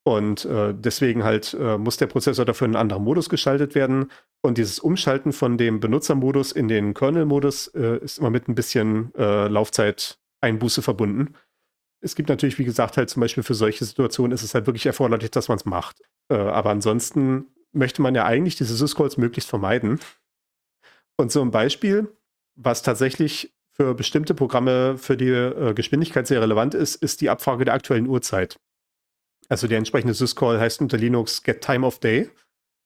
[0.08, 4.10] Und äh, deswegen halt äh, muss der Prozessor dafür in einen anderen Modus geschaltet werden.
[4.40, 9.14] Und dieses Umschalten von dem Benutzermodus in den Kernel-Modus äh, ist immer mit ein bisschen
[9.16, 11.34] äh, Laufzeiteinbuße verbunden.
[12.00, 14.86] Es gibt natürlich, wie gesagt, halt zum Beispiel für solche Situationen ist es halt wirklich
[14.86, 16.00] erforderlich, dass man es macht.
[16.30, 20.00] Äh, aber ansonsten möchte man ja eigentlich diese Syscalls möglichst vermeiden.
[21.18, 22.08] Und so ein Beispiel,
[22.56, 27.66] was tatsächlich für bestimmte Programme für die äh, Geschwindigkeit sehr relevant ist, ist die Abfrage
[27.66, 28.58] der aktuellen Uhrzeit.
[29.48, 32.30] Also der entsprechende Syscall heißt unter Linux get time of day.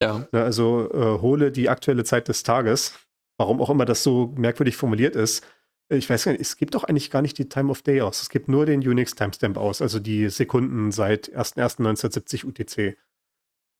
[0.02, 0.26] Ja.
[0.32, 2.98] Ne, also äh, hole die aktuelle Zeit des Tages.
[3.38, 5.44] Warum auch immer das so merkwürdig formuliert ist.
[5.88, 8.22] Ich weiß gar nicht, es gibt doch eigentlich gar nicht die Time of Day aus.
[8.22, 12.96] Es gibt nur den Unix Timestamp aus, also die Sekunden seit 1.1.1970 UTC.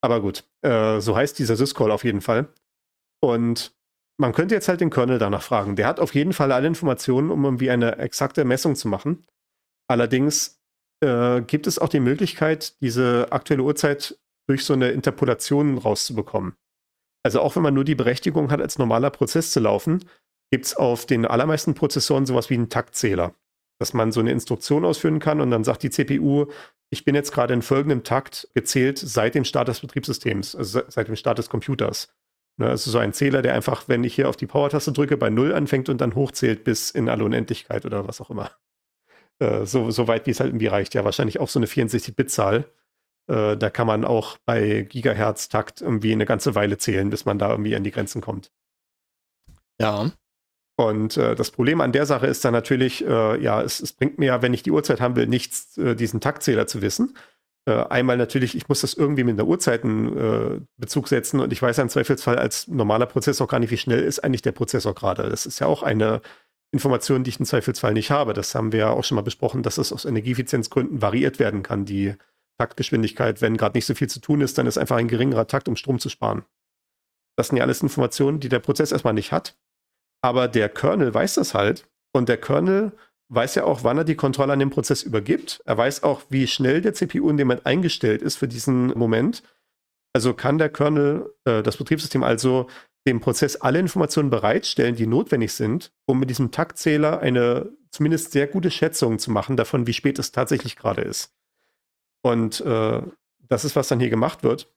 [0.03, 2.49] Aber gut, äh, so heißt dieser Syscall auf jeden Fall.
[3.21, 3.75] Und
[4.19, 5.77] man könnte jetzt halt den Kernel danach fragen.
[5.77, 9.27] Der hat auf jeden Fall alle Informationen, um irgendwie eine exakte Messung zu machen.
[9.89, 10.62] Allerdings
[11.03, 16.55] äh, gibt es auch die Möglichkeit, diese aktuelle Uhrzeit durch so eine Interpolation rauszubekommen.
[17.25, 20.05] Also auch wenn man nur die Berechtigung hat, als normaler Prozess zu laufen,
[20.51, 23.35] gibt es auf den allermeisten Prozessoren sowas wie einen Taktzähler.
[23.79, 26.47] Dass man so eine Instruktion ausführen kann und dann sagt die CPU,
[26.91, 31.09] ich bin jetzt gerade in folgendem Takt gezählt seit dem Start des Betriebssystems, also seit
[31.09, 32.13] dem Start des Computers.
[32.61, 35.55] Also so ein Zähler, der einfach, wenn ich hier auf die Power-Taste drücke, bei Null
[35.55, 38.51] anfängt und dann hochzählt bis in alle Unendlichkeit oder was auch immer.
[39.43, 40.95] Äh, so, so weit, wie es halt irgendwie reicht.
[40.95, 42.65] Ja, wahrscheinlich auch so eine 64-Bit-Zahl.
[43.29, 47.51] Äh, da kann man auch bei Gigahertz-Takt irgendwie eine ganze Weile zählen, bis man da
[47.51, 48.53] irgendwie an die Grenzen kommt.
[49.81, 50.13] Ja.
[50.77, 54.19] Und äh, das Problem an der Sache ist dann natürlich, äh, ja, es, es, bringt
[54.19, 57.17] mir ja, wenn ich die Uhrzeit haben will, nichts, äh, diesen Taktzähler zu wissen.
[57.67, 61.83] Äh, einmal natürlich, ich muss das irgendwie mit einer Uhrzeitenbezug setzen und ich weiß ja
[61.83, 65.29] im Zweifelsfall als normaler Prozessor gar nicht, wie schnell ist eigentlich der Prozessor gerade.
[65.29, 66.23] Das ist ja auch eine
[66.73, 68.33] Information, die ich im Zweifelsfall nicht habe.
[68.33, 71.85] Das haben wir ja auch schon mal besprochen, dass es aus Energieeffizienzgründen variiert werden kann,
[71.85, 72.15] die
[72.59, 73.43] Taktgeschwindigkeit.
[73.43, 75.77] Wenn gerade nicht so viel zu tun ist, dann ist einfach ein geringerer Takt, um
[75.77, 76.45] Strom zu sparen.
[77.37, 79.57] Das sind ja alles Informationen, die der Prozess erstmal nicht hat.
[80.23, 81.89] Aber der Kernel weiß das halt.
[82.15, 82.93] Und der Kernel
[83.29, 85.63] weiß ja auch, wann er die Kontrolle an den Prozess übergibt.
[85.65, 89.43] Er weiß auch, wie schnell der CPU in dem Moment eingestellt ist für diesen Moment.
[90.15, 92.69] Also kann der Kernel, äh, das Betriebssystem also
[93.07, 98.47] dem Prozess alle Informationen bereitstellen, die notwendig sind, um mit diesem Taktzähler eine zumindest sehr
[98.47, 101.35] gute Schätzung zu machen davon, wie spät es tatsächlich gerade ist.
[102.23, 103.03] Und äh,
[103.41, 104.73] das ist, was dann hier gemacht wird.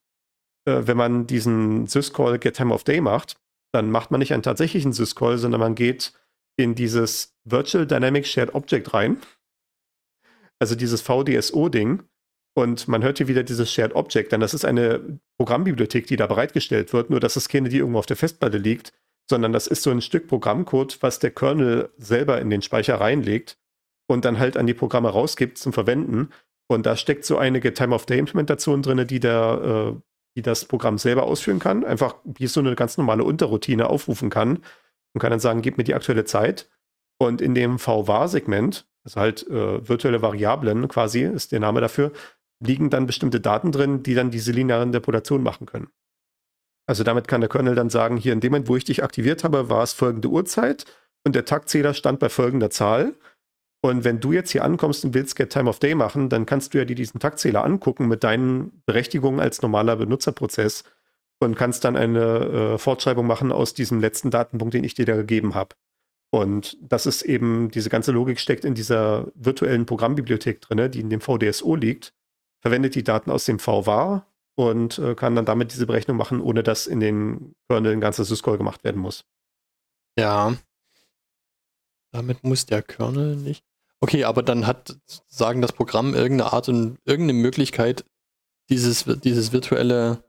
[0.66, 3.36] Äh, wenn man diesen syscall get time of day macht,
[3.72, 6.12] dann macht man nicht einen tatsächlichen syscall, sondern man geht
[6.56, 9.20] in dieses Virtual Dynamic Shared Object rein.
[10.58, 12.02] Also dieses VDSO-Ding.
[12.58, 16.26] Und man hört hier wieder dieses Shared Object, denn das ist eine Programmbibliothek, die da
[16.26, 18.94] bereitgestellt wird, nur dass es keine, die irgendwo auf der Festplatte liegt,
[19.28, 23.58] sondern das ist so ein Stück Programmcode, was der Kernel selber in den Speicher reinlegt
[24.06, 26.30] und dann halt an die Programme rausgibt zum Verwenden.
[26.66, 30.00] Und da steckt so eine Time-of-Day-Implementation drin, die, der, äh,
[30.36, 31.84] die das Programm selber ausführen kann.
[31.84, 34.60] Einfach wie so eine ganz normale Unterroutine aufrufen kann
[35.12, 36.70] und kann dann sagen, gib mir die aktuelle Zeit.
[37.18, 42.12] Und in dem VWAR-Segment, also halt äh, virtuelle Variablen quasi, ist der Name dafür,
[42.60, 45.88] liegen dann bestimmte Daten drin, die dann diese lineare Interpolation machen können.
[46.86, 49.44] Also damit kann der Kernel dann sagen, hier in dem Moment, wo ich dich aktiviert
[49.44, 50.84] habe, war es folgende Uhrzeit
[51.24, 53.14] und der Taktzähler stand bei folgender Zahl.
[53.82, 56.72] Und wenn du jetzt hier ankommst und willst Get Time of Day machen, dann kannst
[56.72, 60.84] du ja dir diesen Taktzähler angucken mit deinen Berechtigungen als normaler Benutzerprozess
[61.40, 65.16] und kannst dann eine äh, Fortschreibung machen aus diesem letzten Datenpunkt, den ich dir da
[65.16, 65.74] gegeben habe.
[66.30, 71.10] Und das ist eben, diese ganze Logik steckt in dieser virtuellen Programmbibliothek drin, die in
[71.10, 72.12] dem VDSO liegt,
[72.60, 74.26] verwendet die Daten aus dem VWAR
[74.56, 78.24] und äh, kann dann damit diese Berechnung machen, ohne dass in den Kernel ein ganzer
[78.24, 79.24] Syscall gemacht werden muss.
[80.18, 80.56] Ja.
[82.12, 83.64] Damit muss der Kernel nicht.
[84.00, 84.96] Okay, aber dann hat,
[85.26, 88.04] sagen das Programm irgendeine Art und irgendeine Möglichkeit,
[88.68, 90.24] dieses, dieses virtuelle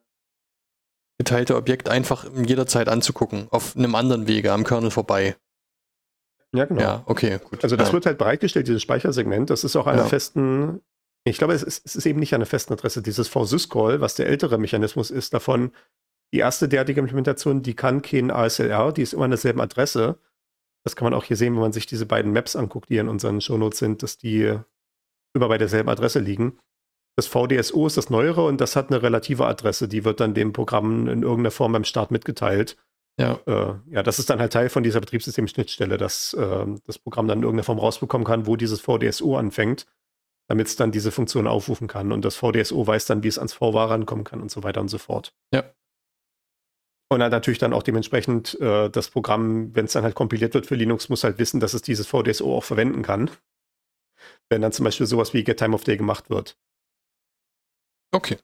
[1.17, 5.35] geteilte Objekt einfach jederzeit anzugucken, auf einem anderen Wege, am Kernel vorbei.
[6.53, 6.81] Ja, genau.
[6.81, 7.63] Ja, okay, gut.
[7.63, 7.93] Also das ja.
[7.93, 9.49] wird halt bereitgestellt, dieses Speichersegment.
[9.49, 10.07] Das ist auch einer Ja.
[10.07, 10.81] festen,
[11.29, 13.01] ich glaube, es ist, es ist eben nicht eine festen Adresse.
[13.01, 15.71] Dieses VSysCall, was der ältere Mechanismus ist davon,
[16.33, 20.19] die erste derartige Implementation, die kann kein ASLR, die ist immer an derselben Adresse.
[20.83, 23.07] Das kann man auch hier sehen, wenn man sich diese beiden Maps anguckt, die in
[23.07, 24.57] unseren Shownotes sind, dass die
[25.33, 26.59] immer bei derselben Adresse liegen.
[27.15, 30.53] Das VDSO ist das neuere und das hat eine relative Adresse, die wird dann dem
[30.53, 32.77] Programm in irgendeiner Form beim Start mitgeteilt.
[33.19, 33.39] Ja.
[33.47, 37.39] Äh, ja, das ist dann halt Teil von dieser Betriebssystemschnittstelle, dass äh, das Programm dann
[37.39, 39.87] in irgendeiner Form rausbekommen kann, wo dieses VDSO anfängt,
[40.47, 42.11] damit es dann diese Funktion aufrufen kann.
[42.11, 44.89] Und das VDSO weiß dann, wie es ans VWAR rankommen kann und so weiter und
[44.89, 45.33] so fort.
[45.53, 45.63] Ja.
[47.09, 50.65] Und dann natürlich dann auch dementsprechend äh, das Programm, wenn es dann halt kompiliert wird
[50.65, 53.31] für Linux, muss halt wissen, dass es dieses VDSO auch verwenden kann.
[54.49, 56.57] Wenn dann zum Beispiel sowas wie Get Time of Day gemacht wird.
[58.11, 58.37] Okay.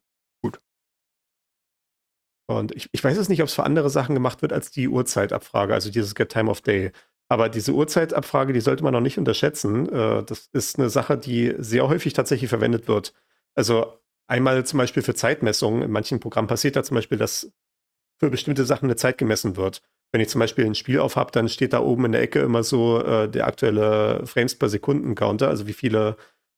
[2.50, 4.88] Und ich, ich weiß jetzt nicht, ob es für andere Sachen gemacht wird als die
[4.88, 6.92] Uhrzeitabfrage, also dieses Get Time of Day.
[7.34, 9.92] Aber diese Uhrzeitabfrage, die sollte man noch nicht unterschätzen.
[9.92, 13.12] Äh, das ist eine Sache, die sehr häufig tatsächlich verwendet wird.
[13.56, 13.98] Also
[14.28, 15.82] einmal zum Beispiel für Zeitmessungen.
[15.82, 17.52] In manchen Programmen passiert da zum Beispiel, dass
[18.20, 19.82] für bestimmte Sachen eine Zeit gemessen wird.
[20.12, 22.62] Wenn ich zum Beispiel ein Spiel aufhab, dann steht da oben in der Ecke immer
[22.62, 26.18] so äh, der aktuelle Frames per Sekunden Counter, also wie viele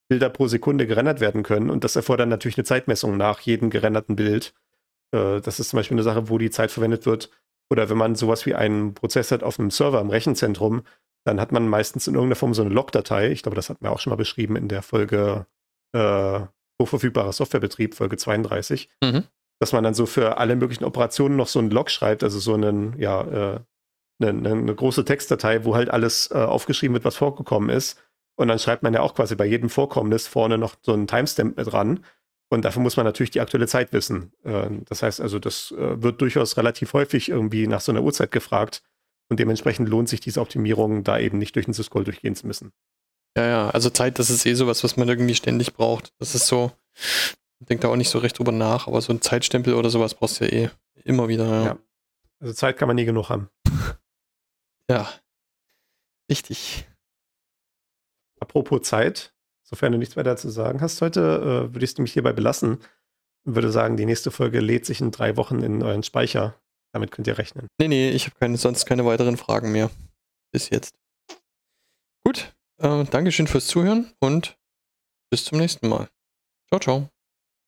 [0.09, 1.69] Bilder pro Sekunde gerendert werden können.
[1.69, 4.53] Und das erfordert natürlich eine Zeitmessung nach jedem gerenderten Bild.
[5.13, 7.29] Äh, das ist zum Beispiel eine Sache, wo die Zeit verwendet wird.
[7.71, 10.83] Oder wenn man sowas wie einen Prozess hat auf einem Server im Rechenzentrum,
[11.25, 13.31] dann hat man meistens in irgendeiner Form so eine Log-Datei.
[13.31, 15.47] Ich glaube, das hatten wir auch schon mal beschrieben in der Folge
[15.93, 16.41] äh,
[16.81, 18.89] hochverfügbarer Softwarebetrieb, Folge 32.
[19.03, 19.23] Mhm.
[19.59, 22.53] Dass man dann so für alle möglichen Operationen noch so einen Log schreibt, also so
[22.53, 23.21] einen, ja,
[23.55, 23.59] äh,
[24.21, 28.01] eine, eine große Textdatei, wo halt alles äh, aufgeschrieben wird, was vorgekommen ist.
[28.37, 31.57] Und dann schreibt man ja auch quasi bei jedem Vorkommnis vorne noch so einen Timestamp
[31.57, 32.05] mit dran.
[32.49, 34.31] Und dafür muss man natürlich die aktuelle Zeit wissen.
[34.43, 38.31] Äh, das heißt also, das äh, wird durchaus relativ häufig irgendwie nach so einer Uhrzeit
[38.31, 38.83] gefragt.
[39.29, 42.71] Und dementsprechend lohnt sich diese Optimierung, da eben nicht durch den Syscroll durchgehen zu müssen.
[43.37, 46.13] Ja, ja, also Zeit, das ist eh sowas, was man irgendwie ständig braucht.
[46.19, 46.71] Das ist so,
[47.59, 50.13] ich denke da auch nicht so recht drüber nach, aber so ein Zeitstempel oder sowas
[50.13, 50.69] brauchst du ja eh
[51.03, 51.45] immer wieder.
[51.45, 51.65] Ja.
[51.65, 51.77] ja.
[52.39, 53.49] Also Zeit kann man nie genug haben.
[54.89, 55.09] ja,
[56.29, 56.87] richtig.
[58.39, 59.33] Apropos Zeit,
[59.65, 62.77] sofern du nichts weiter zu sagen hast heute, äh, würde ich nämlich hierbei belassen
[63.45, 66.55] und würde sagen, die nächste Folge lädt sich in drei Wochen in euren Speicher.
[66.93, 67.67] Damit könnt ihr rechnen.
[67.77, 69.91] Nee, nee, ich habe keine, sonst keine weiteren Fragen mehr.
[70.53, 70.95] Bis jetzt.
[72.23, 74.57] Gut, äh, Dankeschön fürs Zuhören und
[75.29, 76.07] bis zum nächsten Mal.
[76.69, 77.14] Ciao, ciao.